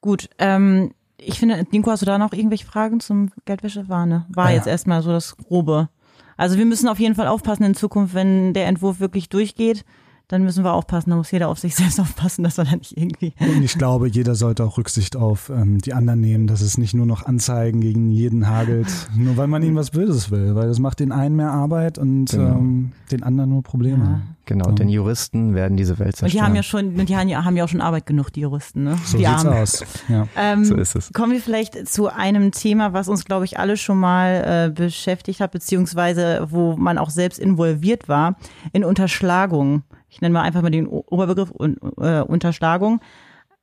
[0.00, 3.88] Gut, ähm, ich finde, Nico, hast du da noch irgendwelche Fragen zum Geldwäsche?
[3.88, 4.26] War, ne?
[4.28, 4.56] War ja.
[4.56, 5.88] jetzt erstmal so das Grobe.
[6.36, 9.84] Also wir müssen auf jeden Fall aufpassen in Zukunft, wenn der Entwurf wirklich durchgeht,
[10.28, 12.96] dann müssen wir aufpassen, da muss jeder auf sich selbst aufpassen, dass er da nicht
[12.96, 13.32] irgendwie.
[13.40, 16.94] Und ich glaube, jeder sollte auch Rücksicht auf ähm, die anderen nehmen, dass es nicht
[16.94, 20.78] nur noch Anzeigen gegen jeden hagelt, nur weil man ihnen was Böses will, weil das
[20.78, 22.58] macht den einen mehr Arbeit und genau.
[22.58, 24.04] ähm, den anderen nur Probleme.
[24.04, 24.20] Ja.
[24.44, 26.30] Genau, denn Juristen werden diese Welt zerstören.
[26.30, 28.96] Und die haben ja schon, die haben ja auch schon Arbeit genug, die Juristen, ne?
[29.04, 29.58] So die sieht's Armen.
[29.58, 29.84] aus.
[30.08, 30.26] Ja.
[30.36, 31.12] Ähm, so ist es.
[31.12, 35.40] Kommen wir vielleicht zu einem Thema, was uns, glaube ich, alle schon mal äh, beschäftigt
[35.40, 38.38] hat, beziehungsweise wo man auch selbst involviert war,
[38.72, 41.52] in Unterschlagung ich nenne mal einfach mal den Oberbegriff
[41.98, 43.00] äh, Unterschlagung.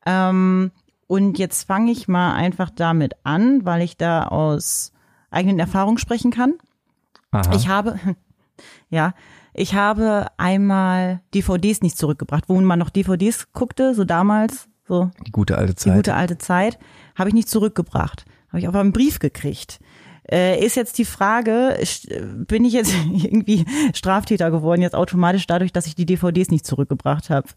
[0.06, 0.72] Ähm,
[1.08, 4.92] und jetzt fange ich mal einfach damit an, weil ich da aus
[5.30, 6.54] eigenen Erfahrungen sprechen kann.
[7.32, 7.54] Aha.
[7.54, 8.00] Ich habe,
[8.90, 9.14] ja,
[9.54, 15.12] ich habe einmal DVDs nicht zurückgebracht, wo man noch DVDs guckte, so damals, so.
[15.26, 15.94] Die gute alte Zeit.
[15.94, 16.80] Die gute alte Zeit,
[17.16, 18.26] habe ich nicht zurückgebracht.
[18.50, 19.80] Habe ich auf einen Brief gekriegt.
[20.32, 21.78] Äh, ist jetzt die Frage,
[22.48, 27.30] bin ich jetzt irgendwie Straftäter geworden, jetzt automatisch dadurch, dass ich die DVDs nicht zurückgebracht
[27.30, 27.48] habe?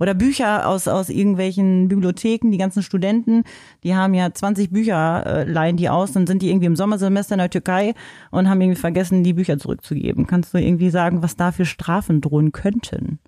[0.00, 3.44] Oder Bücher aus, aus irgendwelchen Bibliotheken, die ganzen Studenten,
[3.84, 7.34] die haben ja 20 Bücher, äh, leihen die aus, dann sind die irgendwie im Sommersemester
[7.34, 7.94] in der Türkei
[8.30, 10.26] und haben irgendwie vergessen, die Bücher zurückzugeben.
[10.26, 13.20] Kannst du irgendwie sagen, was da für Strafen drohen könnten?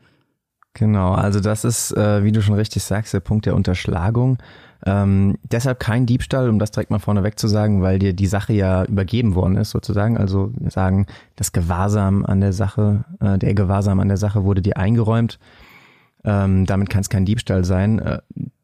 [0.75, 4.39] Genau, also das ist, äh, wie du schon richtig sagst, der Punkt der Unterschlagung.
[4.85, 8.53] Ähm, deshalb kein Diebstahl, um das direkt mal vorneweg zu sagen, weil dir die Sache
[8.53, 10.17] ja übergeben worden ist, sozusagen.
[10.19, 14.77] Also sagen, das Gewahrsam an der Sache, äh, der Gewahrsam an der Sache wurde dir
[14.77, 15.39] eingeräumt.
[16.25, 18.01] Ähm, damit kann es kein Diebstahl sein.
[18.01, 18.19] Äh,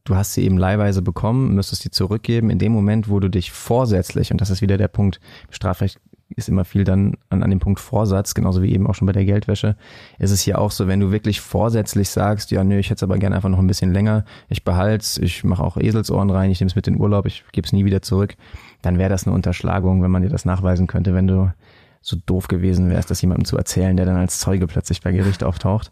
[0.05, 2.51] du hast sie eben leihweise bekommen, müsstest sie zurückgeben.
[2.51, 6.01] In dem Moment, wo du dich vorsätzlich, und das ist wieder der Punkt, Strafrecht
[6.37, 9.13] ist immer viel dann an, an dem Punkt Vorsatz, genauso wie eben auch schon bei
[9.13, 9.77] der Geldwäsche,
[10.19, 13.03] ist es hier auch so, wenn du wirklich vorsätzlich sagst, ja, nö, ich hätte es
[13.03, 16.61] aber gerne einfach noch ein bisschen länger, ich behalte ich mache auch Eselsohren rein, ich
[16.61, 18.37] nehme es mit in Urlaub, ich gebe es nie wieder zurück,
[18.83, 21.53] dann wäre das eine Unterschlagung, wenn man dir das nachweisen könnte, wenn du
[22.01, 25.43] so doof gewesen wärst, das jemandem zu erzählen, der dann als Zeuge plötzlich bei Gericht
[25.43, 25.91] auftaucht.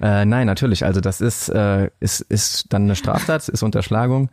[0.00, 4.30] Äh, nein, natürlich, also das ist, äh, ist, ist dann eine Straftat, ist Unterschlagung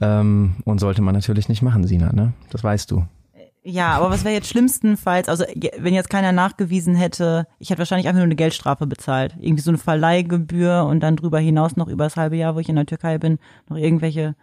[0.00, 2.32] ähm, und sollte man natürlich nicht machen, Sina, ne?
[2.50, 3.06] Das weißt du.
[3.66, 5.44] Ja, aber was wäre jetzt schlimmstenfalls, also
[5.78, 9.34] wenn jetzt keiner nachgewiesen hätte, ich hätte wahrscheinlich einfach nur eine Geldstrafe bezahlt.
[9.40, 12.68] Irgendwie so eine Verleihgebühr und dann drüber hinaus noch über das halbe Jahr, wo ich
[12.68, 13.38] in der Türkei bin,
[13.70, 14.34] noch irgendwelche.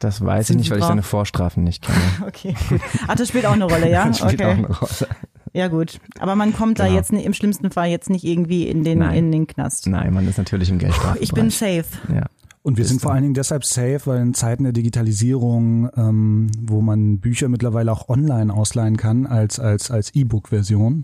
[0.00, 1.98] Das weiß ich nicht, weil ich deine Vorstrafen nicht kenne.
[2.26, 2.80] okay, gut.
[3.06, 4.04] Ach, das spielt auch eine Rolle, ja?
[4.08, 4.44] Das spielt okay.
[4.44, 5.08] auch eine Rolle.
[5.52, 6.00] Ja, gut.
[6.18, 6.96] Aber man kommt da Genau.
[6.96, 9.14] jetzt nicht- im schlimmsten Fall jetzt nicht irgendwie in den, Nein.
[9.16, 9.86] in den Knast.
[9.86, 11.22] Nein, man ist natürlich im Geldstrafbereich.
[11.22, 11.84] Ich bin safe.
[12.12, 12.24] Ja.
[12.66, 16.80] Und wir sind vor allen Dingen deshalb safe, weil in Zeiten der Digitalisierung, ähm, wo
[16.80, 21.02] man Bücher mittlerweile auch online ausleihen kann als als als E-Book-Version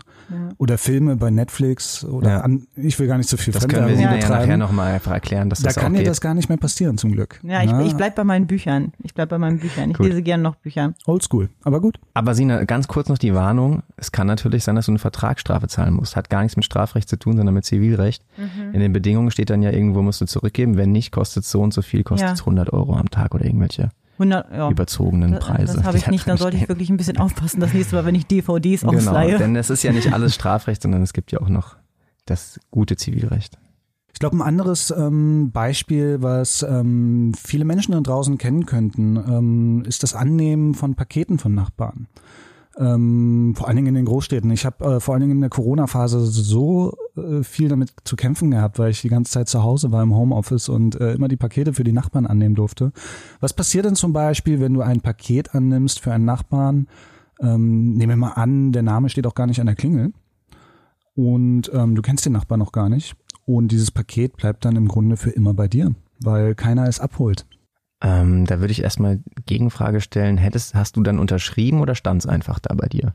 [0.57, 2.39] oder Filme bei Netflix oder Ja.
[2.41, 4.41] an, ich will gar nicht so viel Das können wir Sina ja betreiben.
[4.41, 7.11] nachher nochmal einfach erklären, dass da das kann dir das gar nicht mehr passieren zum
[7.11, 7.39] Glück.
[7.43, 8.91] Ja, ich, Na, ich bleib bei meinen Büchern.
[9.03, 9.91] Ich bleib bei meinen Büchern.
[9.91, 10.07] Ich Gut.
[10.07, 10.93] lese gern noch Bücher.
[11.05, 11.99] Oldschool, aber gut.
[12.15, 13.83] Aber Sina, ganz kurz noch die Warnung.
[13.97, 16.15] Es kann natürlich sein, dass du eine Vertragsstrafe zahlen musst.
[16.15, 18.23] Hat gar nichts mit Strafrecht zu tun, sondern mit Zivilrecht.
[18.37, 18.73] Mhm.
[18.73, 20.75] In den Bedingungen steht dann ja irgendwo, musst du zurückgeben.
[20.75, 22.45] Wenn nicht, kostet es so und so viel, kostet es Ja.
[22.45, 24.69] 100 Euro am Tag oder irgendwelche 100, ja.
[24.69, 25.75] überzogenen Das, Preise.
[25.77, 28.15] das habe ich nicht, dann sollte ich wirklich ein bisschen aufpassen, das nächste Mal, wenn
[28.15, 29.37] ich DVDs Genau, ausleihe.
[29.37, 31.75] denn es ist ja nicht alles Strafrecht, sondern es gibt ja auch noch
[32.25, 33.57] das gute Zivilrecht.
[34.13, 39.83] Ich glaube, ein anderes ähm, Beispiel, was ähm, viele Menschen da draußen kennen könnten, ähm,
[39.87, 42.07] ist das Annehmen von Paketen von Nachbarn.
[42.77, 44.49] Ähm, vor allen Dingen in den Großstädten.
[44.51, 48.51] Ich habe äh, vor allen Dingen in der Corona-Phase so äh, viel damit zu kämpfen
[48.51, 51.35] gehabt, weil ich die ganze Zeit zu Hause war im Homeoffice und äh, immer die
[51.35, 52.93] Pakete für die Nachbarn annehmen durfte.
[53.41, 56.87] Was passiert denn zum Beispiel, wenn du ein Paket annimmst für einen Nachbarn?
[57.41, 60.13] Ähm, nehmen wir mal an, der Name steht auch gar nicht an der Klingel
[61.15, 63.15] und ähm, du kennst den Nachbarn noch gar nicht.
[63.45, 67.45] Und dieses Paket bleibt dann im Grunde für immer bei dir, weil keiner es abholt.
[68.01, 70.37] Ähm, da würde ich erstmal Gegenfrage stellen.
[70.37, 73.13] Hättest, hast du dann unterschrieben oder stand es einfach da bei dir?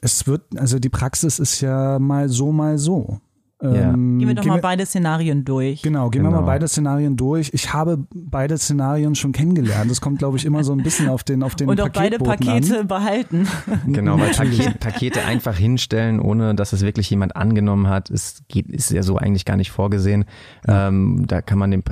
[0.00, 3.18] Es wird, also die Praxis ist ja mal so, mal so.
[3.62, 3.90] Ja.
[3.92, 5.82] Ähm, Gehen wir doch mal wir- beide Szenarien durch.
[5.82, 6.40] Genau, gehen wir Genau.
[6.40, 7.50] mal beide Szenarien durch.
[7.52, 9.90] Ich habe beide Szenarien schon kennengelernt.
[9.90, 12.16] Das kommt, glaube ich, immer so ein bisschen auf den auf den Und auch beide
[12.18, 13.46] Pakete behalten.
[13.86, 14.60] Genau, weil Natürlich.
[14.64, 19.02] Paket, Pakete einfach hinstellen, ohne dass es wirklich jemand angenommen hat, ist, geht, ist ja
[19.02, 20.24] so eigentlich gar nicht vorgesehen.
[20.66, 21.82] Ähm, da kann man dem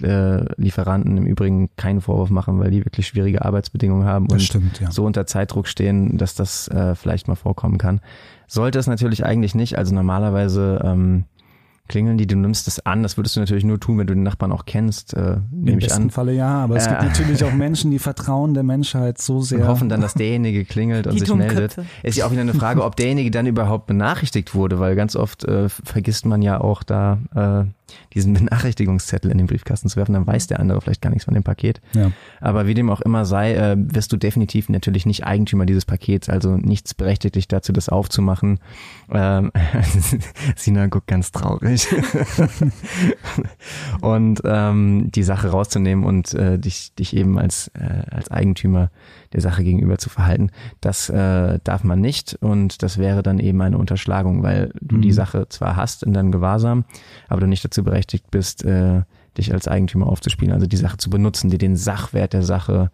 [0.00, 4.80] Paketlieferanten im Übrigen keinen Vorwurf machen, weil die wirklich schwierige Arbeitsbedingungen haben Das und stimmt,
[4.80, 4.90] ja.
[4.90, 8.00] so unter Zeitdruck stehen, dass das äh, vielleicht mal vorkommen kann.
[8.46, 9.76] Sollte es natürlich eigentlich nicht.
[9.76, 11.24] Also normalerweise ähm,
[11.88, 13.02] klingeln die, du nimmst es an.
[13.02, 15.78] Das würdest du natürlich nur tun, wenn du den Nachbarn auch kennst, äh, Im nehme
[15.78, 16.10] ich besten an.
[16.10, 17.06] Falle ja, aber es gibt Äh.
[17.06, 19.60] natürlich auch Menschen, die vertrauen der Menschheit so sehr.
[19.60, 21.76] Und hoffen dann, dass derjenige klingelt und Die sich meldet.
[22.02, 25.44] Ist ja auch wieder eine Frage, ob derjenige dann überhaupt benachrichtigt wurde, weil ganz oft
[25.44, 27.70] äh, vergisst man ja auch da äh,
[28.14, 31.34] diesen Benachrichtigungszettel in den Briefkasten zu werfen, dann weiß der andere vielleicht gar nichts von
[31.34, 31.80] dem Paket.
[31.94, 32.12] Ja.
[32.40, 36.28] Aber wie dem auch immer sei, äh, wirst du definitiv natürlich nicht Eigentümer dieses Pakets,
[36.28, 38.60] also nichts berechtigt dich dazu, das aufzumachen.
[39.10, 39.52] Ähm,
[40.56, 41.86] Sina guckt ganz traurig.
[44.00, 48.90] und ähm, die Sache rauszunehmen und äh, dich, dich eben als, äh, als Eigentümer
[49.32, 53.60] der Sache gegenüber zu verhalten, das äh, darf man nicht und das wäre dann eben
[53.60, 55.12] eine Unterschlagung, weil du die Mhm.
[55.12, 56.84] Sache zwar hast in deinem Gewahrsam,
[57.28, 59.02] aber du nicht dazu berechtigt bist, äh,
[59.36, 62.90] dich als Eigentümer aufzuspielen, also die Sache zu benutzen, dir den Sachwert der Sache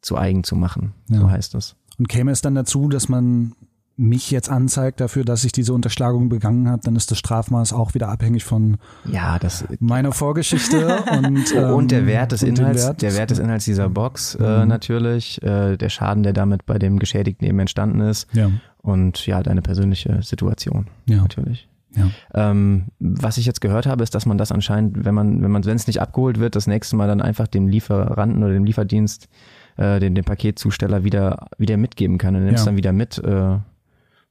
[0.00, 0.94] zu eigen zu machen.
[1.08, 1.20] Ja.
[1.20, 1.76] So heißt es.
[1.98, 3.52] Und käme es dann dazu, dass man
[3.96, 7.94] mich jetzt anzeigt dafür, dass ich diese Unterschlagung begangen habe, dann ist das Strafmaß auch
[7.94, 13.02] wieder abhängig von Ja, das meiner Vorgeschichte und, ähm, und der Wert des Inhalts, Wert.
[13.02, 14.68] der Wert des Inhalts dieser Box äh, Mhm.
[14.68, 19.42] natürlich, äh, der Schaden, der damit bei dem Geschädigten eben entstanden ist Ja, und ja,
[19.42, 21.68] deine persönliche Situation ja, natürlich.
[21.94, 22.08] ja.
[22.34, 25.64] Ähm, was ich jetzt gehört habe, ist, dass man das anscheinend, wenn man, wenn man,
[25.66, 29.28] wenn es nicht abgeholt wird, das nächste Mal dann einfach dem Lieferanten oder dem Lieferdienst,
[29.76, 32.34] äh, den, dem Paketzusteller wieder, wieder mitgeben kann.
[32.36, 32.70] Und nimmst Ja.
[32.70, 33.18] dann wieder mit.
[33.18, 33.58] Äh,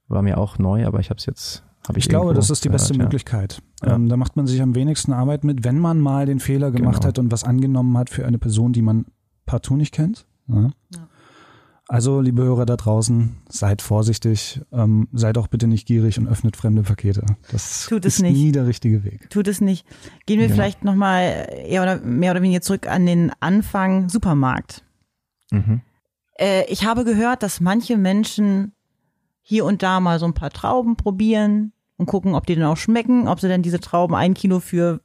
[0.08, 2.64] war mir auch neu, aber ich habe es jetzt, habe ich Ich glaube, das ist
[2.64, 3.06] die beste gehört.
[3.08, 3.62] Möglichkeit.
[3.84, 3.94] Ja.
[3.94, 6.96] Ähm, da macht man sich am wenigsten Arbeit mit, wenn man mal den Fehler gemacht
[7.02, 7.08] Genau.
[7.08, 9.06] hat und was angenommen hat für eine Person, die man
[9.46, 10.26] partout nicht kennt.
[10.48, 10.70] Ja.
[10.94, 11.08] Ja.
[11.88, 16.56] Also, liebe Hörer da draußen, seid vorsichtig, ähm, seid auch bitte nicht gierig und öffnet
[16.56, 17.26] fremde Pakete.
[17.50, 18.32] Das Tut es ist nicht.
[18.34, 19.28] nie der richtige Weg.
[19.28, 19.84] Tut es nicht.
[20.24, 20.54] Gehen wir Genau.
[20.54, 24.84] vielleicht nochmal eher oder mehr oder weniger zurück an den Anfang Supermarkt.
[25.50, 25.82] Mhm.
[26.38, 28.72] Äh, ich habe gehört, dass manche Menschen
[29.42, 32.76] hier und da mal so ein paar Trauben probieren und gucken, ob die dann auch
[32.76, 35.00] schmecken, ob sie dann diese Trauben ein Kilo für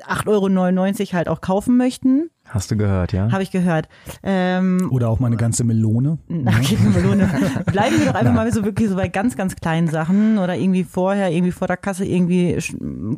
[0.00, 2.30] 8,99 Euro halt auch kaufen möchten.
[2.54, 3.32] Hast du gehört, ja?
[3.32, 3.88] Habe ich gehört.
[4.22, 6.18] Ähm, Oder auch mal eine ganze Melone.
[6.28, 7.30] geht eine Melone.
[7.72, 10.84] Bleiben wir doch einfach mal so wirklich so bei ganz, ganz kleinen Sachen oder irgendwie
[10.84, 12.58] vorher, irgendwie vor der Kasse, irgendwie,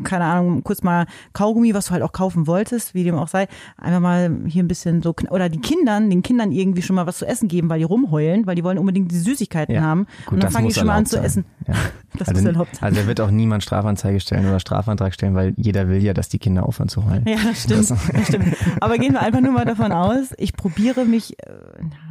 [0.04, 3.48] keine Ahnung, kurz mal Kaugummi, was du halt auch kaufen wolltest, wie dem auch sei.
[3.76, 7.08] Einfach mal hier ein bisschen so, kn- oder die Kindern, den Kindern irgendwie schon mal
[7.08, 9.82] was zu essen geben, weil die rumheulen, weil die wollen unbedingt die Süßigkeiten Ja.
[9.82, 10.06] haben.
[10.26, 11.24] Gut, und dann das fangen die schon mal an zu sein.
[11.24, 11.44] essen.
[11.66, 11.74] Ja.
[12.16, 12.84] Das also, muss erlaubt sein.
[12.84, 16.28] also da wird auch niemand Strafanzeige stellen oder Strafantrag stellen, weil jeder will ja, dass
[16.28, 17.24] die Kinder aufhören zu heulen.
[17.26, 17.90] Ja, das stimmt.
[17.90, 18.54] Das stimmt.
[18.80, 21.52] Aber gehen wir einfach nur mal davon aus, ich probiere mich äh,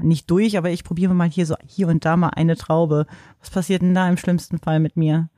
[0.01, 3.05] nicht durch, aber ich probiere mal hier so hier und da mal eine Traube.
[3.39, 5.29] Was passiert denn da im schlimmsten Fall mit mir?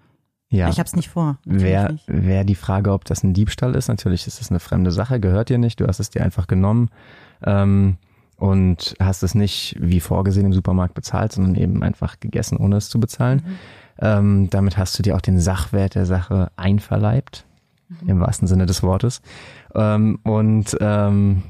[0.50, 0.70] Ja.
[0.70, 1.38] Ich habe es nicht vor.
[1.44, 3.88] Wäre wär die Frage, ob das ein Diebstahl ist.
[3.90, 5.80] Natürlich ist es eine fremde Sache, gehört dir nicht.
[5.80, 6.90] Du hast es dir einfach genommen
[7.44, 7.98] ähm,
[8.38, 12.90] und hast es nicht wie vorgesehen im Supermarkt bezahlt, sondern eben einfach gegessen, ohne es
[12.90, 13.44] zu bezahlen.
[13.46, 13.56] Mhm.
[14.00, 17.46] Ähm, damit hast du dir auch den Sachwert der Sache einverleibt,
[17.90, 18.10] mhm.
[18.10, 19.22] im wahrsten Sinne des Wortes.
[19.74, 21.44] Ähm, und ähm,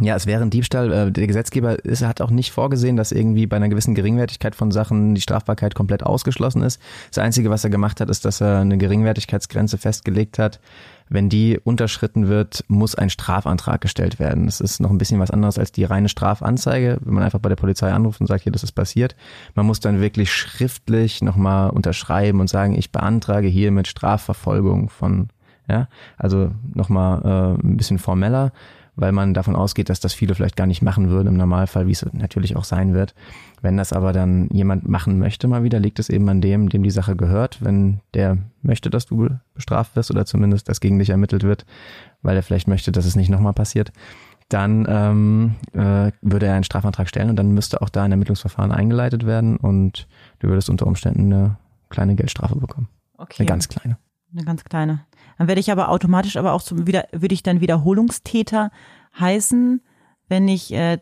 [0.00, 0.92] ja, es wäre ein Diebstahl.
[0.92, 4.72] Äh, der Gesetzgeber ist, hat auch nicht vorgesehen, dass irgendwie bei einer gewissen Geringwertigkeit von
[4.72, 6.80] Sachen die Strafbarkeit komplett ausgeschlossen ist.
[7.10, 10.58] Das Einzige, was er gemacht hat, ist, dass er eine Geringwertigkeitsgrenze festgelegt hat.
[11.08, 14.46] Wenn die unterschritten wird, muss ein Strafantrag gestellt werden.
[14.46, 17.48] Das ist noch ein bisschen was anderes als die reine Strafanzeige, wenn man einfach bei
[17.48, 19.14] der Polizei anruft und sagt, hier, das ist passiert.
[19.54, 25.28] Man muss dann wirklich schriftlich nochmal unterschreiben und sagen, ich beantrage hier mit Strafverfolgung von,
[25.68, 28.50] ja, also nochmal äh, ein bisschen formeller
[28.96, 31.92] weil man davon ausgeht, dass das viele vielleicht gar nicht machen würden im Normalfall, wie
[31.92, 33.14] es natürlich auch sein wird.
[33.60, 36.82] Wenn das aber dann jemand machen möchte mal wieder, liegt es eben an dem, dem
[36.82, 37.64] die Sache gehört.
[37.64, 41.66] Wenn der möchte, dass du bestraft wirst oder zumindest dass gegen dich ermittelt wird,
[42.22, 43.92] weil er vielleicht möchte, dass es nicht nochmal passiert,
[44.48, 48.72] dann ähm, äh, würde er einen Strafantrag stellen und dann müsste auch da ein Ermittlungsverfahren
[48.72, 50.06] eingeleitet werden und
[50.40, 51.56] du würdest unter Umständen eine
[51.88, 52.88] kleine Geldstrafe bekommen.
[53.16, 53.36] Okay.
[53.38, 53.96] Eine ganz kleine.
[54.32, 55.06] Eine ganz kleine.
[55.38, 58.70] Dann werde ich aber automatisch aber auch zum wieder, würde ich dann Wiederholungstäter
[59.18, 59.80] heißen,
[60.28, 60.98] wenn ich äh,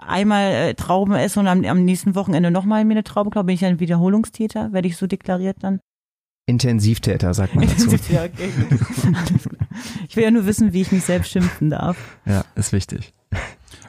[0.00, 3.54] einmal äh, Trauben esse und am, am nächsten Wochenende nochmal mir eine Traube klaue, bin
[3.54, 4.72] ich ein Wiederholungstäter?
[4.72, 5.80] Werde ich so deklariert dann?
[6.46, 7.90] Intensivtäter, sagt man dazu.
[8.12, 8.50] ja, okay.
[10.08, 11.96] ich will ja nur wissen, wie ich mich selbst schimpfen darf.
[12.26, 13.12] Ja, ist wichtig.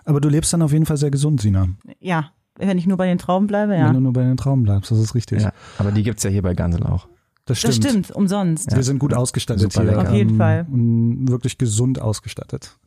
[0.06, 1.68] Aber du lebst dann auf jeden Fall sehr gesund, Sina.
[2.00, 3.88] Ja, wenn ich nur bei den Trauben bleibe, ja.
[3.88, 5.42] Wenn du nur bei den Trauben bleibst, das ist richtig.
[5.42, 7.08] Ja, aber die gibt's ja hier bei Gansel auch.
[7.46, 7.84] Das stimmt.
[7.84, 8.72] Das stimmt, umsonst.
[8.72, 8.78] Ja.
[8.78, 10.02] Wir sind gut ausgestattet Super hier.
[10.02, 10.66] Auf jeden Fall.
[10.72, 12.78] Und wirklich gesund ausgestattet.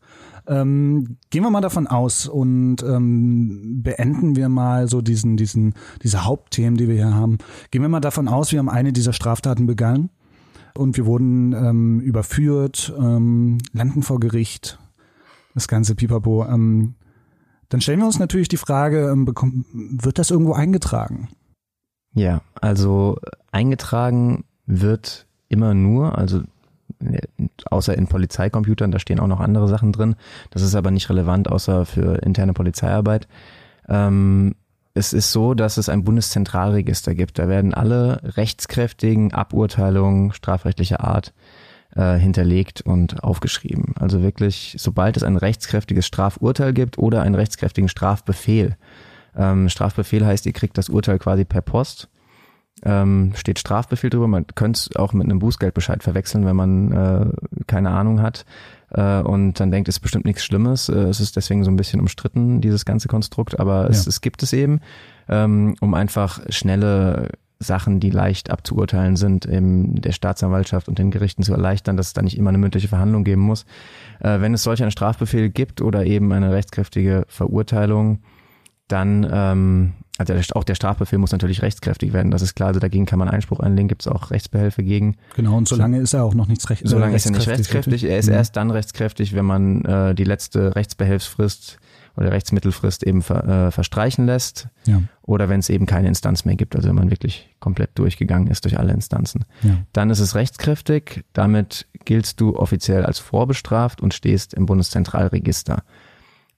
[0.48, 6.24] Ähm, gehen wir mal davon aus und ähm, beenden wir mal so diesen, diesen, diese
[6.24, 7.38] Hauptthemen, die wir hier haben.
[7.70, 10.10] Gehen wir mal davon aus, wir haben eine dieser Straftaten begangen
[10.76, 14.78] und wir wurden ähm, überführt, ähm, landen vor Gericht,
[15.54, 16.46] das ganze Pipapo.
[16.46, 16.94] Ähm,
[17.68, 21.28] dann stellen wir uns natürlich die Frage, ähm, bekommt, wird das irgendwo eingetragen?
[22.14, 23.18] Ja, also
[23.50, 26.42] eingetragen wird immer nur, also
[27.00, 27.18] äh,
[27.70, 30.16] außer in Polizeicomputern, da stehen auch noch andere Sachen drin.
[30.50, 33.28] Das ist aber nicht relevant, außer für interne Polizeiarbeit.
[33.88, 34.54] Ähm,
[34.94, 37.38] es ist so, dass es ein Bundeszentralregister gibt.
[37.38, 41.34] Da werden alle rechtskräftigen Aburteilungen strafrechtlicher Art
[41.94, 43.94] äh, hinterlegt und aufgeschrieben.
[43.98, 48.76] Also wirklich, sobald es ein rechtskräftiges Strafurteil gibt oder einen rechtskräftigen Strafbefehl,
[49.36, 52.08] ähm, Strafbefehl heißt, ihr kriegt das Urteil quasi per Post.
[52.84, 54.28] Ähm, steht Strafbefehl drüber.
[54.28, 57.26] Man könnte es auch mit einem Bußgeldbescheid verwechseln, wenn man äh,
[57.66, 58.44] keine Ahnung hat
[58.90, 60.88] äh, und dann denkt, es ist bestimmt nichts Schlimmes.
[60.88, 64.10] Äh, es ist deswegen so ein bisschen umstritten, dieses ganze Konstrukt, aber es, ja.
[64.10, 64.80] es gibt es eben,
[65.28, 71.42] ähm, um einfach schnelle Sachen, die leicht abzuurteilen sind, eben der Staatsanwaltschaft und den Gerichten
[71.42, 73.64] zu erleichtern, dass es da nicht immer eine mündliche Verhandlung geben muss.
[74.20, 78.20] Äh, wenn es solch einen Strafbefehl gibt oder eben eine rechtskräftige Verurteilung,
[78.88, 82.68] dann ähm, also auch der Strafbefehl muss natürlich rechtskräftig werden, das ist klar.
[82.68, 85.16] Also dagegen kann man Einspruch einlegen, gibt es auch Rechtsbehelfe gegen.
[85.36, 88.04] Genau, und solange ist er auch noch nichts recht, Solange ist er nicht rechtskräftig.
[88.04, 88.34] Er ist mhm.
[88.34, 91.78] erst dann rechtskräftig, wenn man äh, die letzte Rechtsbehelfsfrist
[92.16, 94.68] oder Rechtsmittelfrist eben ver, äh, verstreichen lässt.
[94.86, 95.02] Ja.
[95.22, 98.64] Oder wenn es eben keine Instanz mehr gibt, also wenn man wirklich komplett durchgegangen ist
[98.64, 99.44] durch alle Instanzen.
[99.62, 99.76] Ja.
[99.92, 105.82] Dann ist es rechtskräftig, damit giltst du offiziell als vorbestraft und stehst im Bundeszentralregister.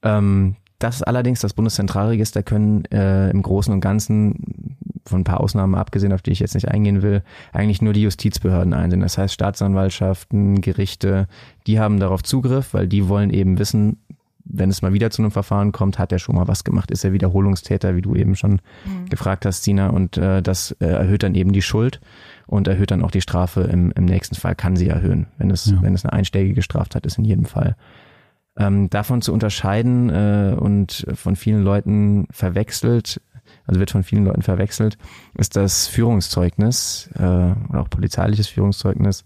[0.03, 5.75] Ähm, das allerdings, das Bundeszentralregister können äh, im Großen und Ganzen, von ein paar Ausnahmen
[5.75, 9.01] abgesehen, auf die ich jetzt nicht eingehen will, eigentlich nur die Justizbehörden einsehen.
[9.01, 11.27] Das heißt Staatsanwaltschaften, Gerichte,
[11.67, 13.97] die haben darauf Zugriff, weil die wollen eben wissen,
[14.51, 17.05] wenn es mal wieder zu einem Verfahren kommt, hat er schon mal was gemacht, ist
[17.05, 19.09] er Wiederholungstäter, wie du eben schon mhm.
[19.11, 22.01] gefragt hast, Sina, und äh, das äh, erhöht dann eben die Schuld
[22.47, 25.67] und erhöht dann auch die Strafe im, im nächsten Fall, kann sie erhöhen, wenn es,
[25.67, 25.83] ja.
[25.83, 27.77] wenn es eine einschlägige Straftat ist in jedem Fall
[28.59, 33.21] ähm, davon zu unterscheiden äh, und von vielen Leuten verwechselt,
[33.67, 34.99] also wird von vielen Leuten verwechselt,
[35.37, 39.25] ist das Führungszeugnis äh, oder auch polizeiliches Führungszeugnis.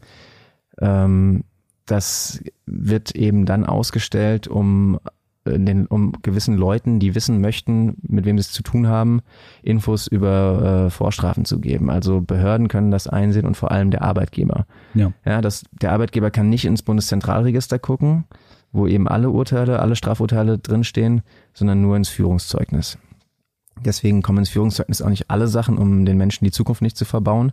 [0.81, 1.45] Ähm,
[1.87, 5.01] das wird eben dann ausgestellt, um
[5.45, 9.21] äh, den, um gewissen Leuten, die wissen möchten, mit wem sie es zu tun haben,
[9.63, 11.91] Infos über äh, Vorstrafen zu geben.
[11.91, 14.67] Also Behörden können das einsehen und vor allem der Arbeitgeber.
[14.95, 15.13] Ja.
[15.25, 18.25] Ja, das, der Arbeitgeber kann nicht ins Bundeszentralregister gucken,
[18.73, 21.23] wo eben alle Urteile, alle Strafurteile drinstehen,
[21.55, 22.99] sondern nur ins Führungszeugnis.
[23.85, 27.05] Deswegen kommen ins Führungszeugnis auch nicht alle Sachen, um den Menschen die Zukunft nicht zu
[27.05, 27.53] verbauen.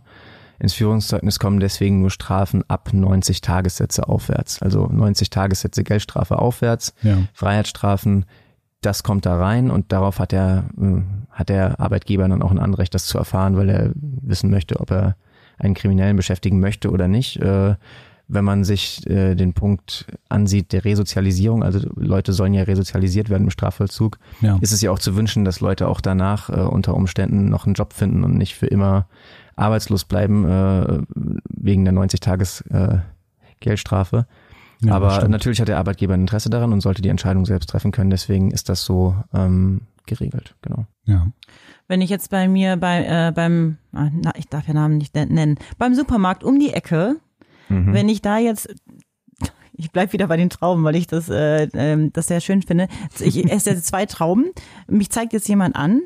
[0.58, 4.60] Ins Führungszeugnis kommen deswegen nur Strafen ab 90 Tagessätze aufwärts.
[4.60, 7.18] Also 90 Tagessätze Geldstrafe aufwärts, Ja.
[7.32, 8.26] Freiheitsstrafen,
[8.82, 12.58] das kommt da rein und darauf hat der, äh, hat der Arbeitgeber dann auch ein
[12.58, 15.16] Anrecht, das zu erfahren, weil er wissen möchte, ob er
[15.58, 17.36] einen Kriminellen beschäftigen möchte oder nicht.
[18.32, 23.44] Wenn man sich äh, den Punkt ansieht der Resozialisierung, also Leute sollen ja resozialisiert werden
[23.44, 24.56] im Strafvollzug, Ja.
[24.60, 27.74] ist es ja auch zu wünschen, dass Leute auch danach äh, unter Umständen noch einen
[27.74, 29.08] Job finden und nicht für immer
[29.56, 31.02] arbeitslos bleiben äh,
[31.48, 32.98] wegen der 90 Tages äh,
[33.58, 34.26] Geldstrafe.
[34.82, 37.90] Ja, Aber natürlich hat der Arbeitgeber ein Interesse daran und sollte die Entscheidung selbst treffen
[37.92, 38.10] können.
[38.10, 40.86] Deswegen ist das so ähm, geregelt, genau.
[41.04, 41.26] Ja.
[41.88, 45.14] Wenn ich jetzt bei mir bei, äh, beim, ah, na, ich darf ja Namen nicht
[45.14, 47.16] nennen, beim Supermarkt um die Ecke,
[47.70, 47.94] Mhm.
[47.94, 48.68] wenn ich da jetzt,
[49.72, 52.88] ich bleib wieder bei den Trauben, weil ich das, äh, ähm, das sehr schön finde.
[53.18, 54.50] Ich esse jetzt zwei Trauben,
[54.86, 56.02] mich zeigt jetzt jemand an,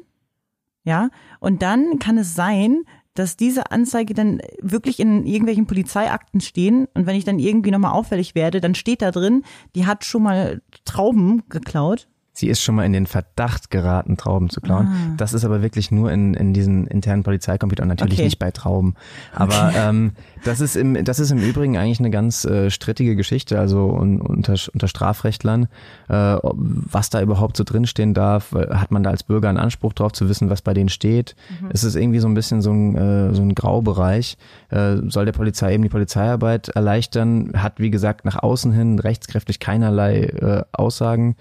[0.85, 1.09] ja,
[1.41, 2.85] und dann kann es sein,
[3.15, 7.93] dass diese Anzeige dann wirklich in irgendwelchen Polizeiakten stehen und wenn ich dann irgendwie nochmal
[7.93, 9.45] auffällig werde, dann steht da drin,
[9.75, 12.09] die hat schon mal Trauben geklaut.
[12.37, 15.15] Sie ist schon mal in den Verdacht geraten, Trauben zu klauen.
[15.17, 18.25] Das ist aber wirklich nur in, in diesen internen Polizeicomputer und natürlich Okay.
[18.25, 18.95] nicht bei Trauben.
[19.33, 20.13] Aber ähm,
[20.45, 24.21] das ist im das ist im Übrigen eigentlich eine ganz äh, strittige Geschichte, also un,
[24.21, 25.69] unter, unter Strafrechtlern,
[26.09, 28.53] äh, was da überhaupt so drinstehen darf.
[28.53, 31.37] Äh, Hat man da als Bürger einen Anspruch drauf zu wissen, was bei denen steht?
[31.73, 34.37] Es ist irgendwie so ein bisschen so ein, äh, so ein Graubereich.
[34.71, 37.53] Äh, soll der Polizei eben die Polizeiarbeit erleichtern?
[37.57, 41.37] Hat, wie gesagt, nach außen hin rechtskräftig keinerlei äh, Aussagen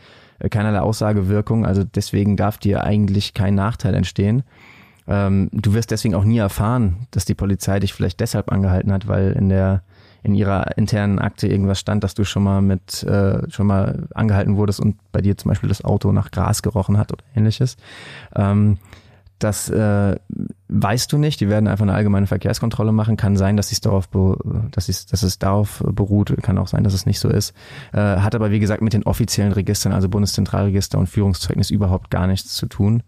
[0.49, 4.43] keinerlei Aussagewirkung, also deswegen darf dir eigentlich kein Nachteil entstehen.
[5.07, 9.07] Ähm, du wirst deswegen auch nie erfahren, dass die Polizei dich vielleicht deshalb angehalten hat,
[9.07, 9.83] weil in der
[10.23, 14.55] in ihrer internen Akte irgendwas stand, dass du schon mal mit äh, schon mal angehalten
[14.55, 17.75] wurdest und bei dir zum Beispiel das Auto nach Gras gerochen hat oder ähnliches.
[18.33, 18.77] Ähm,
[19.39, 20.15] das äh,
[20.73, 21.39] weißt du nicht.
[21.39, 23.17] Die werden einfach eine allgemeine Verkehrskontrolle machen.
[23.17, 24.09] Kann sein, dass darauf,
[24.71, 26.35] dass dass es darauf beruht.
[26.41, 27.53] Kann auch sein, dass es nicht so ist.
[27.91, 32.27] Äh, hat aber wie gesagt mit den offiziellen Registern, also Bundeszentralregister und Führungszeugnis überhaupt gar
[32.27, 33.03] nichts zu tun.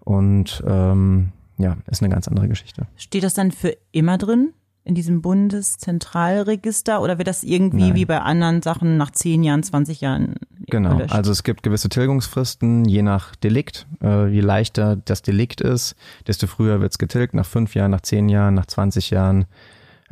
[0.00, 2.86] Und ähm, ja, ist eine ganz andere Geschichte.
[2.96, 4.52] Steht das dann für immer drin?
[4.86, 7.94] In diesem Bundeszentralregister oder wird das irgendwie Nein.
[7.96, 10.34] wie bei anderen Sachen nach 10 Jahren, 20 Jahren
[10.68, 11.12] Genau, gelöscht?
[11.12, 13.88] also es gibt gewisse Tilgungsfristen, je nach Delikt.
[14.00, 15.96] Äh, je leichter das Delikt ist,
[16.28, 19.46] desto früher wird's getilgt, nach fünf Jahren, nach zehn Jahren, nach 20 Jahren.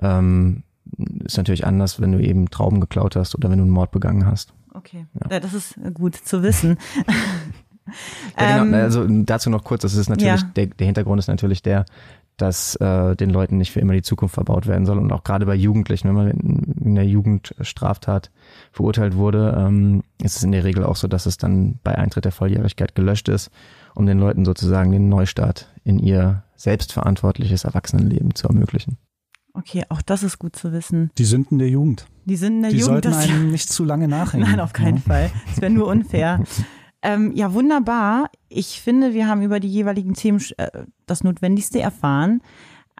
[0.01, 0.65] Ähm,
[1.25, 4.27] ist natürlich anders, wenn du eben Trauben geklaut hast oder wenn du einen Mord begangen
[4.27, 4.55] hast.
[4.75, 5.39] Okay, ja.
[5.39, 6.79] das ist gut zu wissen.
[8.39, 10.49] Ja, Ähm, genau, also dazu noch kurz, das ist natürlich, ja.
[10.57, 11.85] der, der Hintergrund ist natürlich der,
[12.37, 15.47] dass äh, den Leuten nicht für immer die Zukunft verbaut werden soll und auch gerade
[15.47, 18.31] bei Jugendlichen, wenn man in, der Jugendstraftat
[18.73, 22.25] verurteilt wurde, ähm, ist es in der Regel auch so, dass es dann bei Eintritt
[22.25, 23.51] der Volljährigkeit gelöscht ist,
[23.95, 28.99] um den Leuten sozusagen den Neustart in ihr selbstverantwortliches Erwachsenenleben zu ermöglichen.
[29.57, 31.11] Okay, auch das ist gut zu wissen.
[31.17, 32.07] Die Sünden der Jugend.
[32.25, 34.49] Die sind in der Die Jugend sollten das einem nicht zu lange nachhängen.
[34.51, 35.03] Nein, auf keinen Ja.
[35.03, 35.31] Fall.
[35.47, 36.43] Das wäre nur unfair.
[37.05, 38.31] ähm, ja, wunderbar.
[38.49, 40.71] Ich finde, wir haben über die jeweiligen Themen äh,
[41.07, 42.41] das Notwendigste erfahren.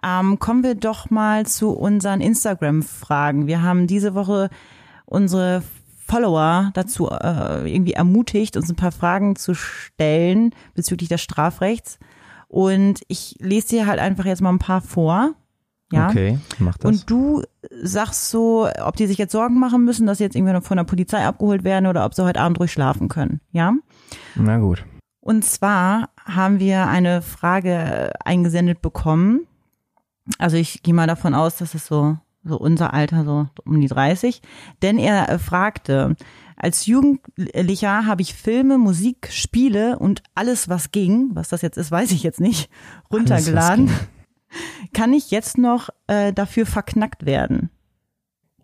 [0.03, 3.47] Ähm, kommen wir doch mal zu unseren Instagram-Fragen.
[3.47, 4.49] Wir haben diese Woche
[5.05, 5.63] unsere
[6.07, 11.97] Follower dazu äh, irgendwie ermutigt, uns ein paar Fragen zu stellen bezüglich des Strafrechts.
[12.47, 15.33] Und ich lese dir halt einfach jetzt mal ein paar vor.
[15.95, 16.09] Ja.
[16.09, 16.91] Okay, mach das.
[16.91, 17.43] Und du
[17.81, 20.77] sagst so, ob die sich jetzt Sorgen machen müssen, dass sie jetzt irgendwie noch von
[20.77, 23.41] der Polizei abgeholt werden oder ob sie heute Abend ruhig schlafen können.
[23.51, 23.73] Ja?
[24.35, 24.85] Na gut.
[25.19, 29.47] Und zwar haben wir eine Frage eingesendet bekommen.
[30.37, 33.87] Also ich gehe mal davon aus, dass es so, so unser Alter, so um die
[33.87, 34.41] 30.
[34.81, 36.15] Denn er fragte,
[36.57, 41.91] als Jugendlicher habe ich Filme, Musik, Spiele und alles, was ging, was das jetzt ist,
[41.91, 42.69] weiß ich jetzt nicht,
[43.11, 43.87] runtergeladen.
[43.87, 43.99] Alles,
[44.95, 47.69] Kann ich jetzt noch äh, dafür verknackt werden?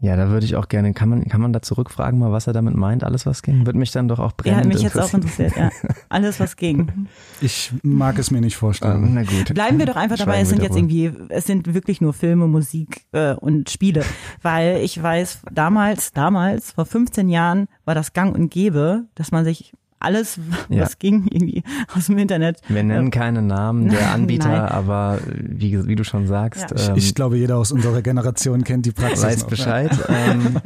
[0.04, 2.54] Ja, da würde ich auch gerne, kann man, kann man da zurückfragen mal, was er
[2.54, 3.68] damit meint, alles was ging?
[3.68, 5.52] Würde mich dann doch auch brennend hat mich jetzt auch interessieren.
[5.52, 5.96] interessiert, ja.
[6.10, 7.08] Alles, was ging.
[7.42, 9.04] Ich mag es mir nicht vorstellen.
[9.04, 9.54] Ähm, Na gut.
[9.54, 10.94] Bleiben wir doch einfach dabei, Schweigen es sind wir jetzt darüber.
[10.94, 14.04] irgendwie, es sind wirklich nur Filme, Musik äh, und Spiele.
[14.42, 19.44] Weil ich weiß, damals, damals, vor 15 Jahren war das gang und gäbe, dass man
[19.44, 20.40] sich alles,
[20.70, 20.84] Ja.
[20.84, 21.64] was ging, irgendwie
[21.96, 22.62] aus dem Internet.
[22.68, 26.90] Wir nennen keine Namen der Anbieter, aber wie, wie du schon sagst, Ja.
[26.90, 29.24] ähm, ich glaube, jeder aus unserer Generation kennt die Praxis.
[29.24, 29.50] weiß noch.
[29.50, 29.92] Bescheid.
[30.10, 30.58] ähm,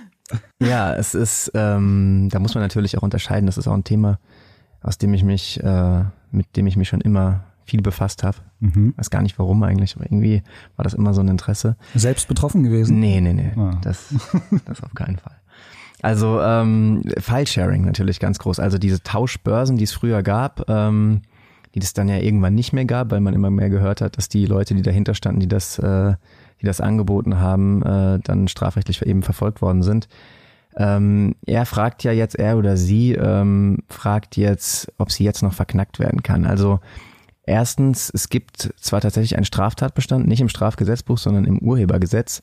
[0.60, 3.46] ja, es ist, ähm, da muss man natürlich auch unterscheiden.
[3.46, 4.18] Das ist auch ein Thema,
[4.82, 8.38] aus dem ich mich, äh, mit dem ich mich schon immer viel befasst habe.
[8.60, 8.94] Mhm.
[8.96, 10.42] Weiß gar nicht warum eigentlich, aber irgendwie
[10.76, 11.76] war das immer so ein Interesse.
[11.94, 12.98] Selbst betroffen gewesen?
[12.98, 13.52] Nee, nee, nee.
[13.56, 13.78] Ah.
[13.82, 14.12] Das,
[14.64, 15.36] das auf keinen Fall.
[16.02, 18.58] Also ähm, File-Sharing natürlich ganz groß.
[18.58, 21.22] Also diese Tauschbörsen, die es früher gab, ähm,
[21.74, 24.28] die das dann ja irgendwann nicht mehr gab, weil man immer mehr gehört hat, dass
[24.28, 26.14] die Leute, die dahinter standen, die das, äh,
[26.60, 30.08] die das angeboten haben, äh, dann strafrechtlich eben verfolgt worden sind.
[30.76, 35.52] Ähm, er fragt ja jetzt, er oder sie ähm, fragt jetzt, ob sie jetzt noch
[35.52, 36.46] verknackt werden kann.
[36.46, 36.80] Also
[37.44, 42.42] erstens, es gibt zwar tatsächlich einen Straftatbestand, nicht im Strafgesetzbuch, sondern im Urhebergesetz.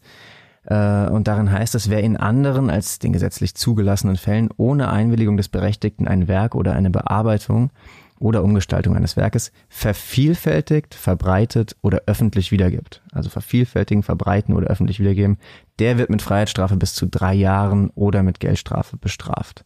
[0.69, 5.35] Äh, und darin heißt es, wer in anderen als den gesetzlich zugelassenen Fällen ohne Einwilligung
[5.35, 7.71] des Berechtigten ein Werk oder eine Bearbeitung
[8.19, 13.01] oder Umgestaltung eines Werkes vervielfältigt, verbreitet oder öffentlich wiedergibt.
[13.11, 15.37] Also vervielfältigen, verbreiten oder öffentlich wiedergeben,
[15.79, 19.65] der wird mit Freiheitsstrafe bis zu drei Jahren oder mit Geldstrafe bestraft.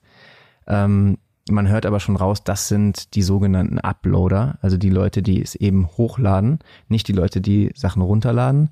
[0.68, 1.18] Ähm,
[1.50, 5.56] man hört aber schon raus, das sind die sogenannten Uploader, also die Leute, die es
[5.56, 8.70] eben hochladen, nicht die Leute, die Sachen runterladen.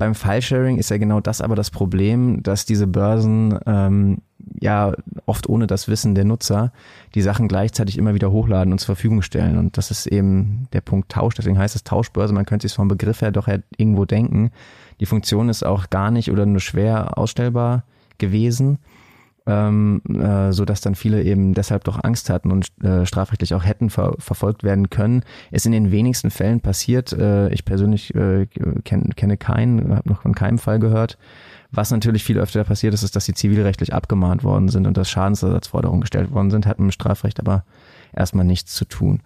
[0.00, 4.22] Beim Filesharing ist ja genau das aber das Problem, dass diese Börsen ähm,
[4.58, 4.94] ja
[5.26, 6.72] oft ohne das Wissen der Nutzer
[7.14, 9.58] die Sachen gleichzeitig immer wieder hochladen und zur Verfügung stellen.
[9.58, 11.34] Und das ist eben der Punkt Tausch.
[11.34, 12.32] Deswegen heißt es Tauschbörse.
[12.32, 13.46] Man könnte sich vom Begriff her doch
[13.76, 14.52] irgendwo denken.
[15.00, 17.84] Die Funktion ist auch gar nicht oder nur schwer ausstellbar
[18.16, 18.78] gewesen
[19.46, 23.64] ähm, äh, so dass dann viele eben deshalb doch Angst hatten und äh, strafrechtlich auch
[23.64, 25.22] hätten ver verfolgt werden können.
[25.50, 27.12] Ist in den wenigsten Fällen passiert.
[27.12, 28.46] Äh, ich persönlich äh,
[28.84, 31.18] kenn, kenne keinen, habe noch von keinem Fall gehört.
[31.72, 35.08] Was natürlich viel öfter passiert ist, ist, dass sie zivilrechtlich abgemahnt worden sind und dass
[35.08, 37.64] Schadensersatzforderungen gestellt worden sind, hat mit dem Strafrecht aber
[38.12, 39.22] erstmal nichts zu tun.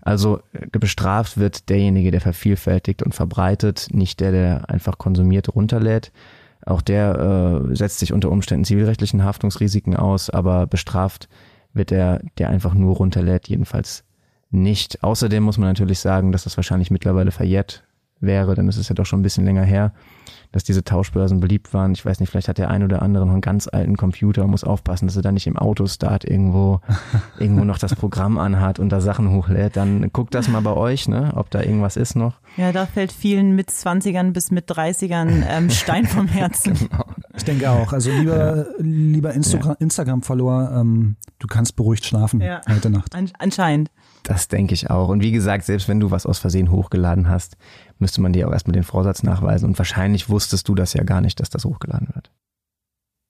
[0.00, 6.12] Also äh, bestraft wird derjenige, der vervielfältigt und verbreitet, nicht der, der einfach konsumiert, runterlädt.
[6.68, 11.28] Auch der äh, setzt sich unter Umständen zivilrechtlichen Haftungsrisiken aus, aber bestraft
[11.72, 14.04] wird der, der einfach nur runterlädt, jedenfalls
[14.50, 15.02] nicht.
[15.02, 17.84] Außerdem muss man natürlich sagen, dass das wahrscheinlich mittlerweile verjährt
[18.20, 19.94] wäre, denn es ist ja doch schon ein bisschen länger her
[20.52, 21.92] dass diese Tauschbörsen beliebt waren.
[21.92, 24.50] Ich weiß nicht, vielleicht hat der ein oder andere noch einen ganz alten Computer und
[24.50, 26.80] muss aufpassen, dass er da nicht im Autostart irgendwo,
[27.38, 29.76] irgendwo noch das Programm anhat und da Sachen hochlädt.
[29.76, 32.40] Dann guckt das mal bei euch, ne, ob da irgendwas ist noch.
[32.56, 36.74] Ja, da fällt vielen mit 20ern bis mit 30ern ähm, Stein vom Herzen.
[36.74, 37.04] genau.
[37.36, 37.92] Ich denke auch.
[37.92, 38.64] Also lieber, ja.
[38.78, 39.72] lieber Insta ja.
[39.72, 42.60] Instagram-Follower, ähm, du kannst beruhigt schlafen ja.
[42.68, 43.14] heute Nacht.
[43.14, 43.90] An anscheinend.
[44.28, 45.08] Das denke ich auch.
[45.08, 47.56] Und wie gesagt, selbst wenn du was aus Versehen hochgeladen hast,
[47.98, 49.64] müsste man dir auch erstmal den Vorsatz nachweisen.
[49.64, 52.30] Und wahrscheinlich wusstest du das ja gar nicht, dass das hochgeladen wird.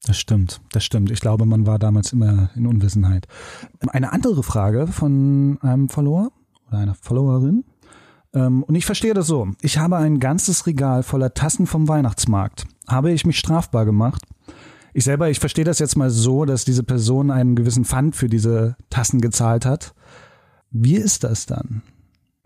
[0.06, 1.12] Das stimmt, das stimmt.
[1.12, 3.28] Ich glaube, man war damals immer in Unwissenheit.
[3.86, 6.32] Eine andere Frage von einem Follower
[6.66, 7.62] oder einer Followerin.
[8.34, 9.46] Ähm, und ich verstehe das so.
[9.62, 12.66] Ich habe ein ganzes Regal voller Tassen vom Weihnachtsmarkt.
[12.88, 14.24] Habe ich mich strafbar gemacht?
[14.94, 18.28] Ich selber, ich verstehe das jetzt mal so, dass diese Person einen gewissen Pfand für
[18.28, 19.94] diese Tassen gezahlt hat.
[20.70, 21.82] Wie ist das dann?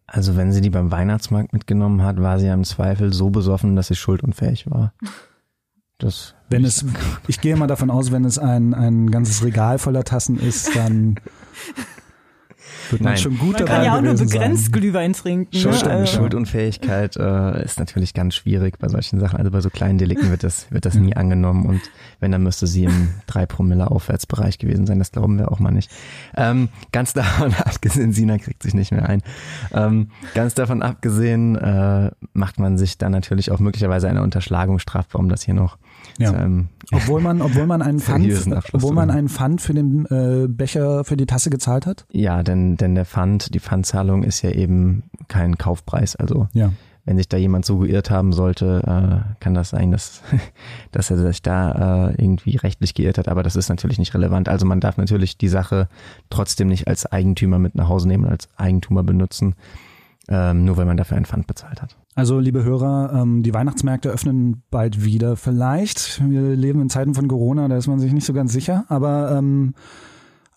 [0.06, 3.76] Also wenn sie die beim Weihnachtsmarkt mitgenommen hat, war sie ja im Zweifel so besoffen,
[3.76, 4.92] dass sie schuldunfähig war.
[5.98, 6.84] Das wenn es,
[7.28, 11.18] ich gehe mal davon aus, wenn es ein, ein ganzes Regal voller Tassen ist, dann
[12.90, 13.22] wird man Nein.
[13.22, 14.72] schon gut man dabei kann ja auch nur begrenzt sein.
[14.72, 15.56] Glühwein trinken.
[15.56, 15.90] Schuld, ne?
[15.90, 16.16] also.
[16.16, 19.38] Schuldunfähigkeit äh, ist natürlich ganz schwierig bei solchen Sachen.
[19.38, 21.66] Also bei so kleinen Delikten wird das, wird das nie angenommen.
[21.66, 21.80] Und
[22.20, 24.98] wenn, dann müsste sie im 3 Promille Aufwärtsbereich gewesen sein.
[24.98, 25.90] Das glauben wir auch mal nicht.
[26.36, 29.22] Ähm, ganz davon abgesehen, Sina kriegt sich nicht mehr ein.
[29.72, 35.20] Ähm, ganz davon abgesehen äh, macht man sich dann natürlich auch möglicherweise eine Unterschlagung strafbar,
[35.20, 35.78] um das hier noch
[36.18, 36.32] ja.
[36.32, 38.28] einem obwohl man, obwohl man einen Pfand,
[38.72, 42.06] obwohl man einen Pfand für den äh, Becher, für die Tasse gezahlt hat?
[42.10, 46.16] Ja, denn, denn der Pfand, die Pfandzahlung ist ja eben kein Kaufpreis.
[46.16, 46.72] Also ja.
[47.04, 50.22] wenn sich da jemand so geirrt haben sollte, äh, kann das sein, dass,
[50.92, 53.28] dass er sich da äh, irgendwie rechtlich geirrt hat.
[53.28, 54.48] Aber das ist natürlich nicht relevant.
[54.48, 55.88] Also man darf natürlich die Sache
[56.30, 59.54] trotzdem nicht als Eigentümer mit nach Hause nehmen, als Eigentumer benutzen,
[60.28, 61.96] ähm, nur weil man dafür einen Pfand bezahlt hat.
[62.14, 66.22] Also, liebe Hörer, ähm, die Weihnachtsmärkte öffnen bald wieder vielleicht.
[66.28, 68.84] Wir leben in Zeiten von Corona, da ist man sich nicht so ganz sicher.
[68.88, 69.74] Aber ähm,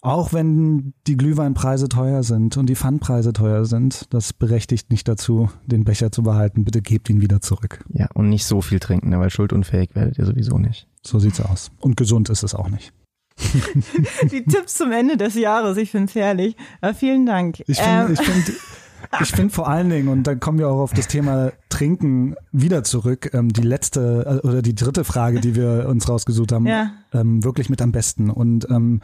[0.06, 5.50] auch wenn die Glühweinpreise teuer sind und die Pfandpreise teuer sind, das berechtigt nicht dazu,
[5.66, 6.64] den Becher zu behalten.
[6.64, 7.84] Bitte gebt ihn wieder zurück.
[7.90, 10.88] Ja, und nicht so viel trinken, ne, weil schuldunfähig werdet ihr sowieso nicht.
[11.02, 11.72] So sieht's aus.
[11.80, 12.94] Und gesund ist es auch nicht.
[14.32, 16.56] die Tipps zum Ende des Jahres, ich finde es herrlich.
[16.82, 17.62] Aber vielen Dank.
[17.66, 18.14] Ich finde, ähm.
[18.14, 18.52] ich finde
[19.22, 22.84] ich finde vor allen Dingen, und dann kommen wir auch auf das Thema Trinken wieder
[22.84, 26.92] zurück, ähm, die letzte äh, oder die dritte Frage, die wir uns rausgesucht haben, ja.
[27.14, 28.30] ähm, wirklich mit am besten.
[28.30, 29.02] Und ähm,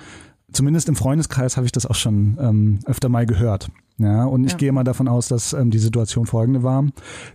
[0.52, 3.70] zumindest im Freundeskreis habe ich das auch schon ähm, öfter mal gehört.
[3.97, 4.58] Ja, und ich ja.
[4.58, 6.86] gehe mal davon aus, dass ähm, die Situation folgende war.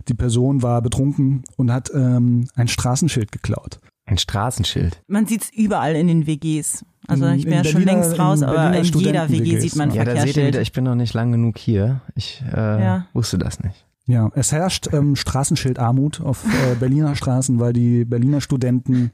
[0.07, 3.79] Die Person war betrunken und hat ähm, ein Straßenschild geklaut.
[4.05, 5.01] Ein Straßenschild.
[5.07, 6.85] Man sieht es überall in den WGs.
[7.07, 10.21] Also ich bin ja schon längst raus, aber in jeder WG sieht man Ja, da
[10.21, 12.01] seht ihr wieder, ich bin noch nicht lang genug hier.
[12.15, 13.07] Ich äh, ja.
[13.13, 13.85] wusste das nicht.
[14.07, 19.11] Ja, es herrscht ähm, Straßenschildarmut auf äh, Berliner Straßen, weil die Berliner Studenten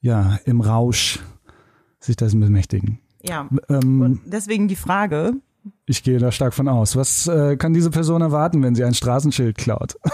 [0.00, 1.20] ja im Rausch
[2.00, 3.00] sich das bemächtigen.
[3.22, 3.48] Ja.
[3.68, 5.34] Ähm, und deswegen die Frage.
[5.86, 6.96] Ich gehe da stark von aus.
[6.96, 9.96] Was äh, kann diese Person erwarten, wenn sie ein Straßenschild klaut?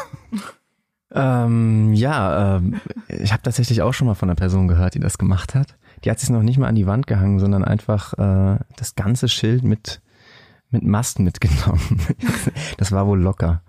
[1.12, 2.60] Ähm, ja, äh,
[3.08, 5.76] ich habe tatsächlich auch schon mal von einer Person gehört, die das gemacht hat.
[6.04, 9.28] Die hat sich noch nicht mal an die Wand gehangen, sondern einfach äh, das ganze
[9.28, 10.00] Schild mit
[10.70, 12.00] mit Mast mitgenommen.
[12.76, 13.62] das war wohl locker.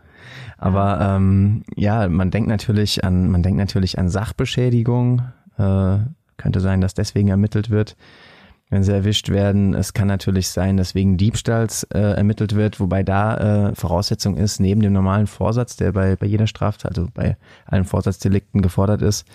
[0.58, 5.22] Aber ähm, ja, man denkt natürlich an, man denkt natürlich an Sachbeschädigung.
[5.58, 5.98] Äh,
[6.38, 7.96] könnte sein, dass deswegen ermittelt wird,
[8.70, 9.74] wenn sie erwischt werden.
[9.74, 14.60] Es kann natürlich sein, dass wegen Diebstahls äh, ermittelt wird, wobei da äh, Voraussetzung ist,
[14.60, 19.26] neben dem normalen Vorsatz, der bei, bei jeder Straftat, also bei allen Vorsatzdelikten gefordert ist,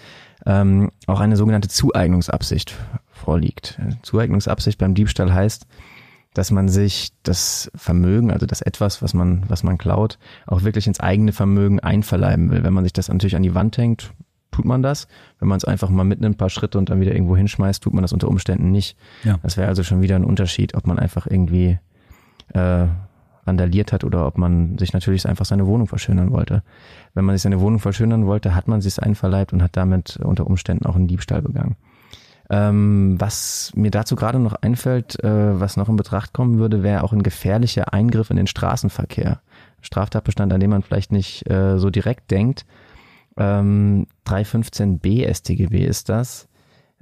[0.44, 2.76] ähm, auch eine sogenannte Zueignungsabsicht
[3.10, 3.80] vorliegt.
[4.02, 5.66] Zueignungsabsicht beim Diebstahl heißt,
[6.34, 10.86] dass man sich das Vermögen, also das etwas, was man, was man klaut, auch wirklich
[10.86, 12.64] ins eigene Vermögen einverleiben will.
[12.64, 14.12] Wenn man sich das natürlich an die Wand hängt,
[14.52, 15.08] tut man das.
[15.40, 17.92] Wenn man es einfach mal mitnimmt, ein paar Schritte und dann wieder irgendwo hinschmeißt, tut
[17.92, 18.96] man das unter Umständen nicht.
[19.24, 19.38] Ja.
[19.42, 21.78] Das wäre also schon wieder ein Unterschied, ob man einfach irgendwie
[22.54, 22.86] äh,
[23.46, 26.62] randaliert hat oder ob man sich natürlich einfach seine Wohnung verschönern wollte.
[27.14, 30.18] Wenn man sich seine Wohnung verschönern wollte, hat man sich es einverleibt und hat damit
[30.18, 31.76] unter Umständen auch einen Diebstahl begangen.
[32.50, 37.02] Ähm, was mir dazu gerade noch einfällt, äh, was noch in Betracht kommen würde, wäre
[37.02, 39.40] auch ein gefährlicher Eingriff in den Straßenverkehr.
[39.80, 42.66] Straftatbestand, an dem man vielleicht nicht äh, so direkt denkt.
[43.36, 46.48] Ähm, 315b StGB ist das.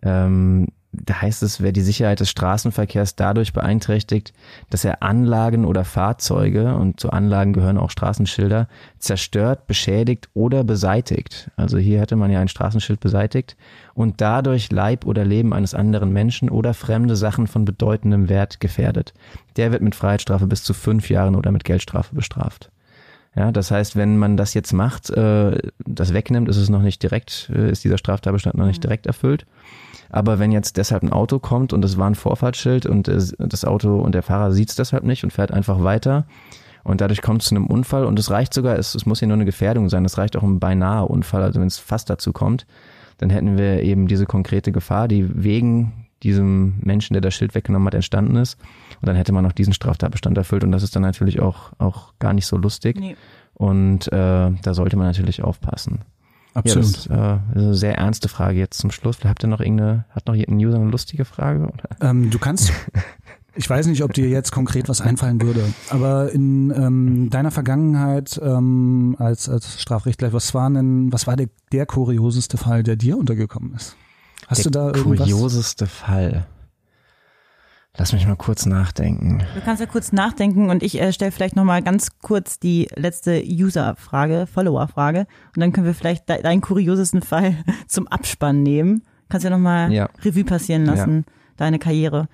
[0.02, 4.32] Ähm, da heißt es, wer die Sicherheit des Straßenverkehrs dadurch beeinträchtigt,
[4.70, 8.66] dass er Anlagen oder Fahrzeuge, und zu Anlagen gehören auch Straßenschilder,
[8.98, 11.50] zerstört, beschädigt oder beseitigt.
[11.56, 13.56] Also hier hätte man ja ein Straßenschild beseitigt
[13.94, 19.14] und dadurch Leib oder Leben eines anderen Menschen oder fremde Sachen von bedeutendem Wert gefährdet.
[19.56, 22.70] Der wird mit Freiheitsstrafe bis zu fünf Jahren oder mit Geldstrafe bestraft.
[23.36, 25.56] Ja, das heißt, wenn man das jetzt macht, äh,
[25.86, 29.46] das wegnimmt, ist es noch nicht direkt, äh, ist dieser Straftatbestand noch nicht direkt erfüllt.
[30.08, 34.00] Aber wenn jetzt deshalb ein Auto kommt und es war ein Vorfahrtsschild und das Auto
[34.00, 36.26] und der Fahrer sieht es deshalb nicht und fährt einfach weiter
[36.82, 39.28] und dadurch kommt es zu einem Unfall und es reicht sogar, es, es muss ja
[39.28, 42.32] nur eine Gefährdung sein, es reicht auch ein beinahe Unfall, also wenn es fast dazu
[42.32, 42.66] kommt,
[43.18, 47.86] dann hätten wir eben diese konkrete Gefahr, die wegen diesem Menschen, der das Schild weggenommen
[47.86, 48.58] hat, entstanden ist.
[49.00, 52.14] Und dann hätte man auch diesen Straftatbestand erfüllt und das ist dann natürlich auch, auch
[52.18, 52.98] gar nicht so lustig.
[52.98, 53.16] Nee.
[53.54, 56.00] Und äh, da sollte man natürlich aufpassen.
[56.54, 56.84] Absolut.
[56.84, 59.18] Ja, das ist, äh, eine sehr ernste Frage jetzt zum Schluss.
[59.24, 61.72] Habt ihr noch irgendeine, hat noch ein User eine lustige Frage?
[62.00, 62.72] Ähm, du kannst,
[63.54, 68.40] ich weiß nicht, ob dir jetzt konkret was einfallen würde, aber in ähm, deiner Vergangenheit
[68.42, 73.16] ähm, als, als Strafrechtler, was war denn, was war der, der kurioseste Fall, der dir
[73.16, 73.96] untergekommen ist?
[74.50, 75.28] Hast der du da irgendwas?
[75.28, 76.44] kurioseste Fall.
[77.96, 79.44] Lass mich mal kurz nachdenken.
[79.54, 82.88] Du kannst ja kurz nachdenken und ich äh, stelle vielleicht noch mal ganz kurz die
[82.96, 89.04] letzte User-Frage, Follower-Frage und dann können wir vielleicht de deinen kuriosesten Fall zum Abspann nehmen.
[89.28, 90.08] Kannst ja noch mal ja.
[90.24, 91.32] Revue passieren lassen, ja.
[91.56, 92.28] deine Karriere.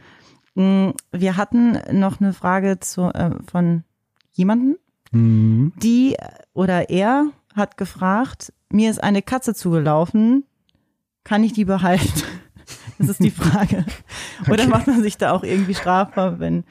[0.55, 3.85] Mm, wir hatten noch eine Frage zu, äh, von
[4.33, 4.77] jemanden,
[5.11, 5.75] mhm.
[5.83, 6.17] die
[6.55, 10.45] oder er hat gefragt, mir ist eine Katze zugelaufen,
[11.27, 12.23] kann ich die behalten?
[12.99, 13.85] Das ist die Frage.
[14.47, 14.69] Oder okay.
[14.69, 16.65] macht man sich da auch irgendwie strafbar, wenn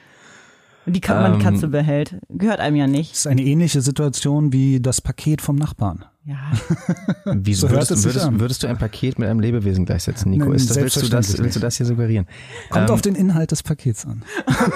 [0.84, 2.16] die, man die Katze ähm, behält?
[2.28, 3.12] Gehört einem ja nicht.
[3.12, 6.04] Das ist eine ähnliche Situation wie das Paket vom Nachbarn.
[6.26, 6.50] Ja.
[7.24, 10.50] Wieso so würdest, würdest, würdest, du ein Paket mit einem Lebewesen gleichsetzen, Nico?
[10.50, 12.26] Ist das, willst, du das, willst du das hier suggerieren?
[12.68, 14.22] Kommt ähm, auf den Inhalt des Pakets an.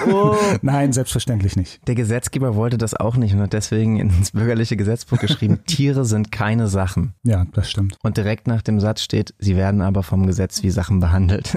[0.07, 0.35] Oh.
[0.61, 1.85] Nein, selbstverständlich nicht.
[1.87, 6.31] Der Gesetzgeber wollte das auch nicht und hat deswegen ins bürgerliche Gesetzbuch geschrieben, Tiere sind
[6.31, 7.13] keine Sachen.
[7.23, 7.97] Ja, das stimmt.
[8.01, 11.55] Und direkt nach dem Satz steht, sie werden aber vom Gesetz wie Sachen behandelt.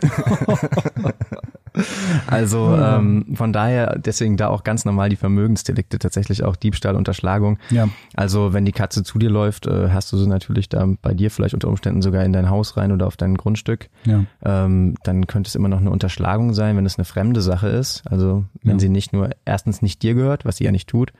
[2.26, 7.58] Also ähm, von daher, deswegen da auch ganz normal die Vermögensdelikte, tatsächlich auch Diebstahl, Unterschlagung.
[7.70, 7.88] Ja.
[8.14, 11.30] Also wenn die Katze zu dir läuft, äh, hast du sie natürlich da bei dir
[11.30, 13.88] vielleicht unter Umständen sogar in dein Haus rein oder auf dein Grundstück.
[14.04, 14.24] Ja.
[14.44, 18.02] Ähm, dann könnte es immer noch eine Unterschlagung sein, wenn es eine fremde Sache ist.
[18.10, 18.80] Also wenn ja.
[18.80, 21.12] sie nicht nur erstens nicht dir gehört, was sie ja nicht tut,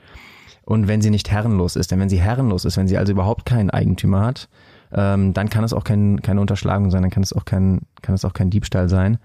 [0.67, 1.91] und wenn sie nicht herrenlos ist.
[1.91, 4.49] Denn wenn sie herrenlos ist, wenn sie also überhaupt keinen Eigentümer hat,
[4.93, 8.15] ähm, dann kann es auch kein, keine Unterschlagung sein, dann kann es auch kein, kann
[8.15, 9.19] es auch kein Diebstahl sein.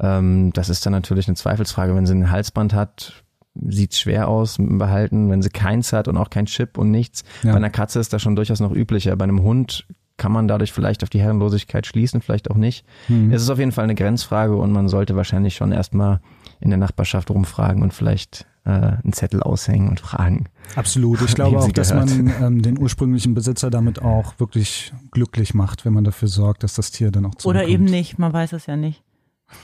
[0.00, 1.94] Ähm, das ist dann natürlich eine Zweifelsfrage.
[1.94, 3.24] Wenn sie ein Halsband hat,
[3.54, 5.30] sieht schwer aus mit dem Behalten.
[5.30, 7.24] Wenn sie keins hat und auch kein Chip und nichts.
[7.42, 7.52] Ja.
[7.52, 9.14] Bei einer Katze ist das schon durchaus noch üblicher.
[9.16, 9.86] Bei einem Hund
[10.16, 12.84] kann man dadurch vielleicht auf die Herrenlosigkeit schließen, vielleicht auch nicht.
[13.08, 13.32] Mhm.
[13.32, 16.20] Es ist auf jeden Fall eine Grenzfrage und man sollte wahrscheinlich schon erstmal
[16.60, 20.44] in der Nachbarschaft rumfragen und vielleicht äh, einen Zettel aushängen und fragen.
[20.76, 21.22] Absolut.
[21.22, 25.94] Ich glaube auch, dass man ähm, den ursprünglichen Besitzer damit auch wirklich glücklich macht, wenn
[25.94, 27.64] man dafür sorgt, dass das Tier dann auch zurückkommt.
[27.64, 29.02] Oder eben nicht, man weiß es ja nicht.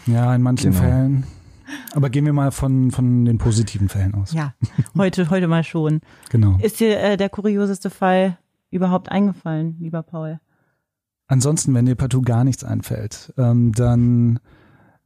[0.06, 0.82] Ja, in manchen genau.
[0.82, 1.24] Fällen.
[1.94, 4.32] Aber gehen wir mal von, von den positiven Fällen aus.
[4.32, 4.54] Ja,
[4.96, 6.00] heute, heute mal schon.
[6.30, 6.58] Genau.
[6.62, 8.38] Ist dir äh, der kurioseste Fall
[8.70, 10.38] überhaupt eingefallen, lieber Paul?
[11.26, 14.38] Ansonsten, wenn dir partout gar nichts einfällt, ähm, dann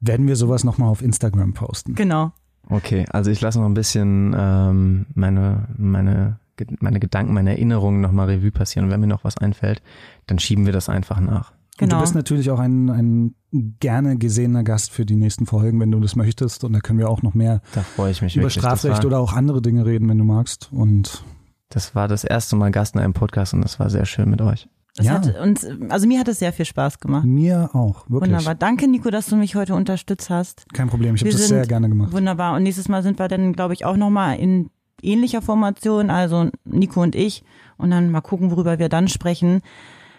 [0.01, 1.95] werden wir sowas nochmal auf Instagram posten.
[1.95, 2.33] Genau.
[2.69, 6.39] Okay, also ich lasse noch ein bisschen ähm, meine, meine
[6.81, 8.87] meine Gedanken, meine Erinnerungen nochmal Revue passieren.
[8.87, 9.83] Und wenn mir noch was einfällt,
[10.27, 11.53] dann schieben wir das einfach nach.
[11.81, 11.97] Und Genau.
[11.97, 13.35] du bist natürlich auch ein, ein
[13.81, 16.63] gerne gesehener Gast für die nächsten Folgen, wenn du das möchtest.
[16.65, 18.51] Und da können wir auch noch mehr Da freue ich mich über.
[18.51, 20.69] Strafrecht oder auch andere Dinge reden, wenn du magst.
[20.73, 21.25] Und
[21.71, 24.41] das war das erste Mal Gast in einem Podcast und das war sehr schön mit
[24.43, 24.69] euch.
[24.97, 25.13] Das Ja.
[25.15, 27.25] hat uns, also mir hat es sehr viel Spaß gemacht.
[27.25, 28.31] mir auch, wirklich.
[28.33, 28.57] Wunderbar.
[28.57, 30.67] Danke, Nico, dass du mich heute unterstützt hast.
[30.75, 32.13] Kein Problem, ich habe das sehr gerne gemacht.
[32.13, 32.57] Wunderbar.
[32.57, 34.69] Und nächstes Mal sind wir dann, glaube ich, auch nochmal in
[35.01, 37.45] ähnlicher Formation, also Nico und ich.
[37.79, 39.61] Und dann mal gucken, worüber wir dann sprechen.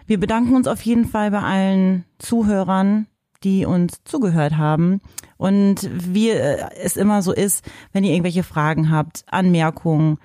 [0.06, 3.08] Wir bedanken uns auf jeden Fall bei allen Zuhörern,
[3.43, 5.02] die uns zugehört haben.
[5.38, 10.18] Und wie äh, es immer so ist, wenn ihr irgendwelche Fragen habt, Anmerkungen,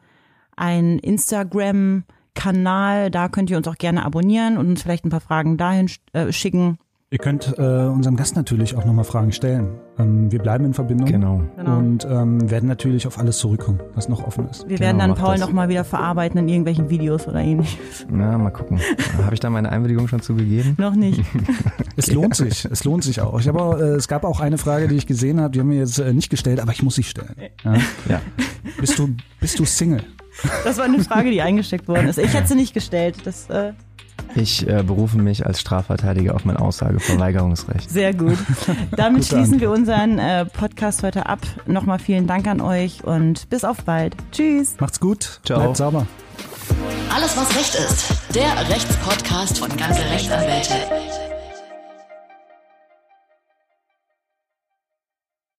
[0.55, 5.57] einen Instagram-Kanal, da könnt ihr uns auch gerne abonnieren und uns vielleicht ein paar Fragen
[5.57, 6.79] dahin äh, schicken.
[7.15, 9.69] Ihr könnt äh, unserem Gast natürlich auch nochmal Fragen stellen.
[9.97, 11.07] Ähm, wir bleiben in Verbindung.
[11.07, 11.41] Genau.
[11.55, 11.77] Genau.
[11.77, 14.63] Und ähm, werden natürlich auf alles zurückkommen, was noch offen ist.
[14.67, 18.05] Wir Genau, werden dann Paul nochmal wieder verarbeiten in irgendwelchen Videos oder ähnliches.
[18.09, 18.81] Na, mal gucken.
[19.23, 20.75] Habe ich da meine Einwilligung schon zugegeben?
[20.77, 21.21] Noch nicht.
[21.97, 23.39] Es lohnt sich, es lohnt sich auch.
[23.39, 25.69] Ich habe auch, äh, es gab auch eine Frage, die ich gesehen habe, die haben
[25.69, 27.33] wir jetzt äh, nicht gestellt, aber ich muss sie stellen.
[27.63, 27.75] Ja?
[28.09, 28.21] Ja.
[28.81, 30.03] Bist du, bist du Single?
[30.65, 32.17] Das war eine Frage, die eingesteckt worden ist.
[32.19, 33.15] Ich hätte sie nicht gestellt.
[33.23, 33.71] Das äh,
[34.35, 37.89] Ich äh, berufe mich als Strafverteidiger auf mein Aussageverweigerungsrecht.
[37.89, 38.37] sehr gut.
[38.95, 41.39] Damit schließen wir unseren äh, Podcast heute ab.
[41.65, 44.15] Nochmal vielen Dank an euch und bis auf bald.
[44.31, 44.75] Tschüss.
[44.79, 45.59] Macht's gut, Ciao.
[45.59, 46.05] bleibt sauber.
[47.13, 48.35] Alles, was Recht ist.
[48.35, 50.73] Der Rechtspodcast von ganze Rechtsanwälte.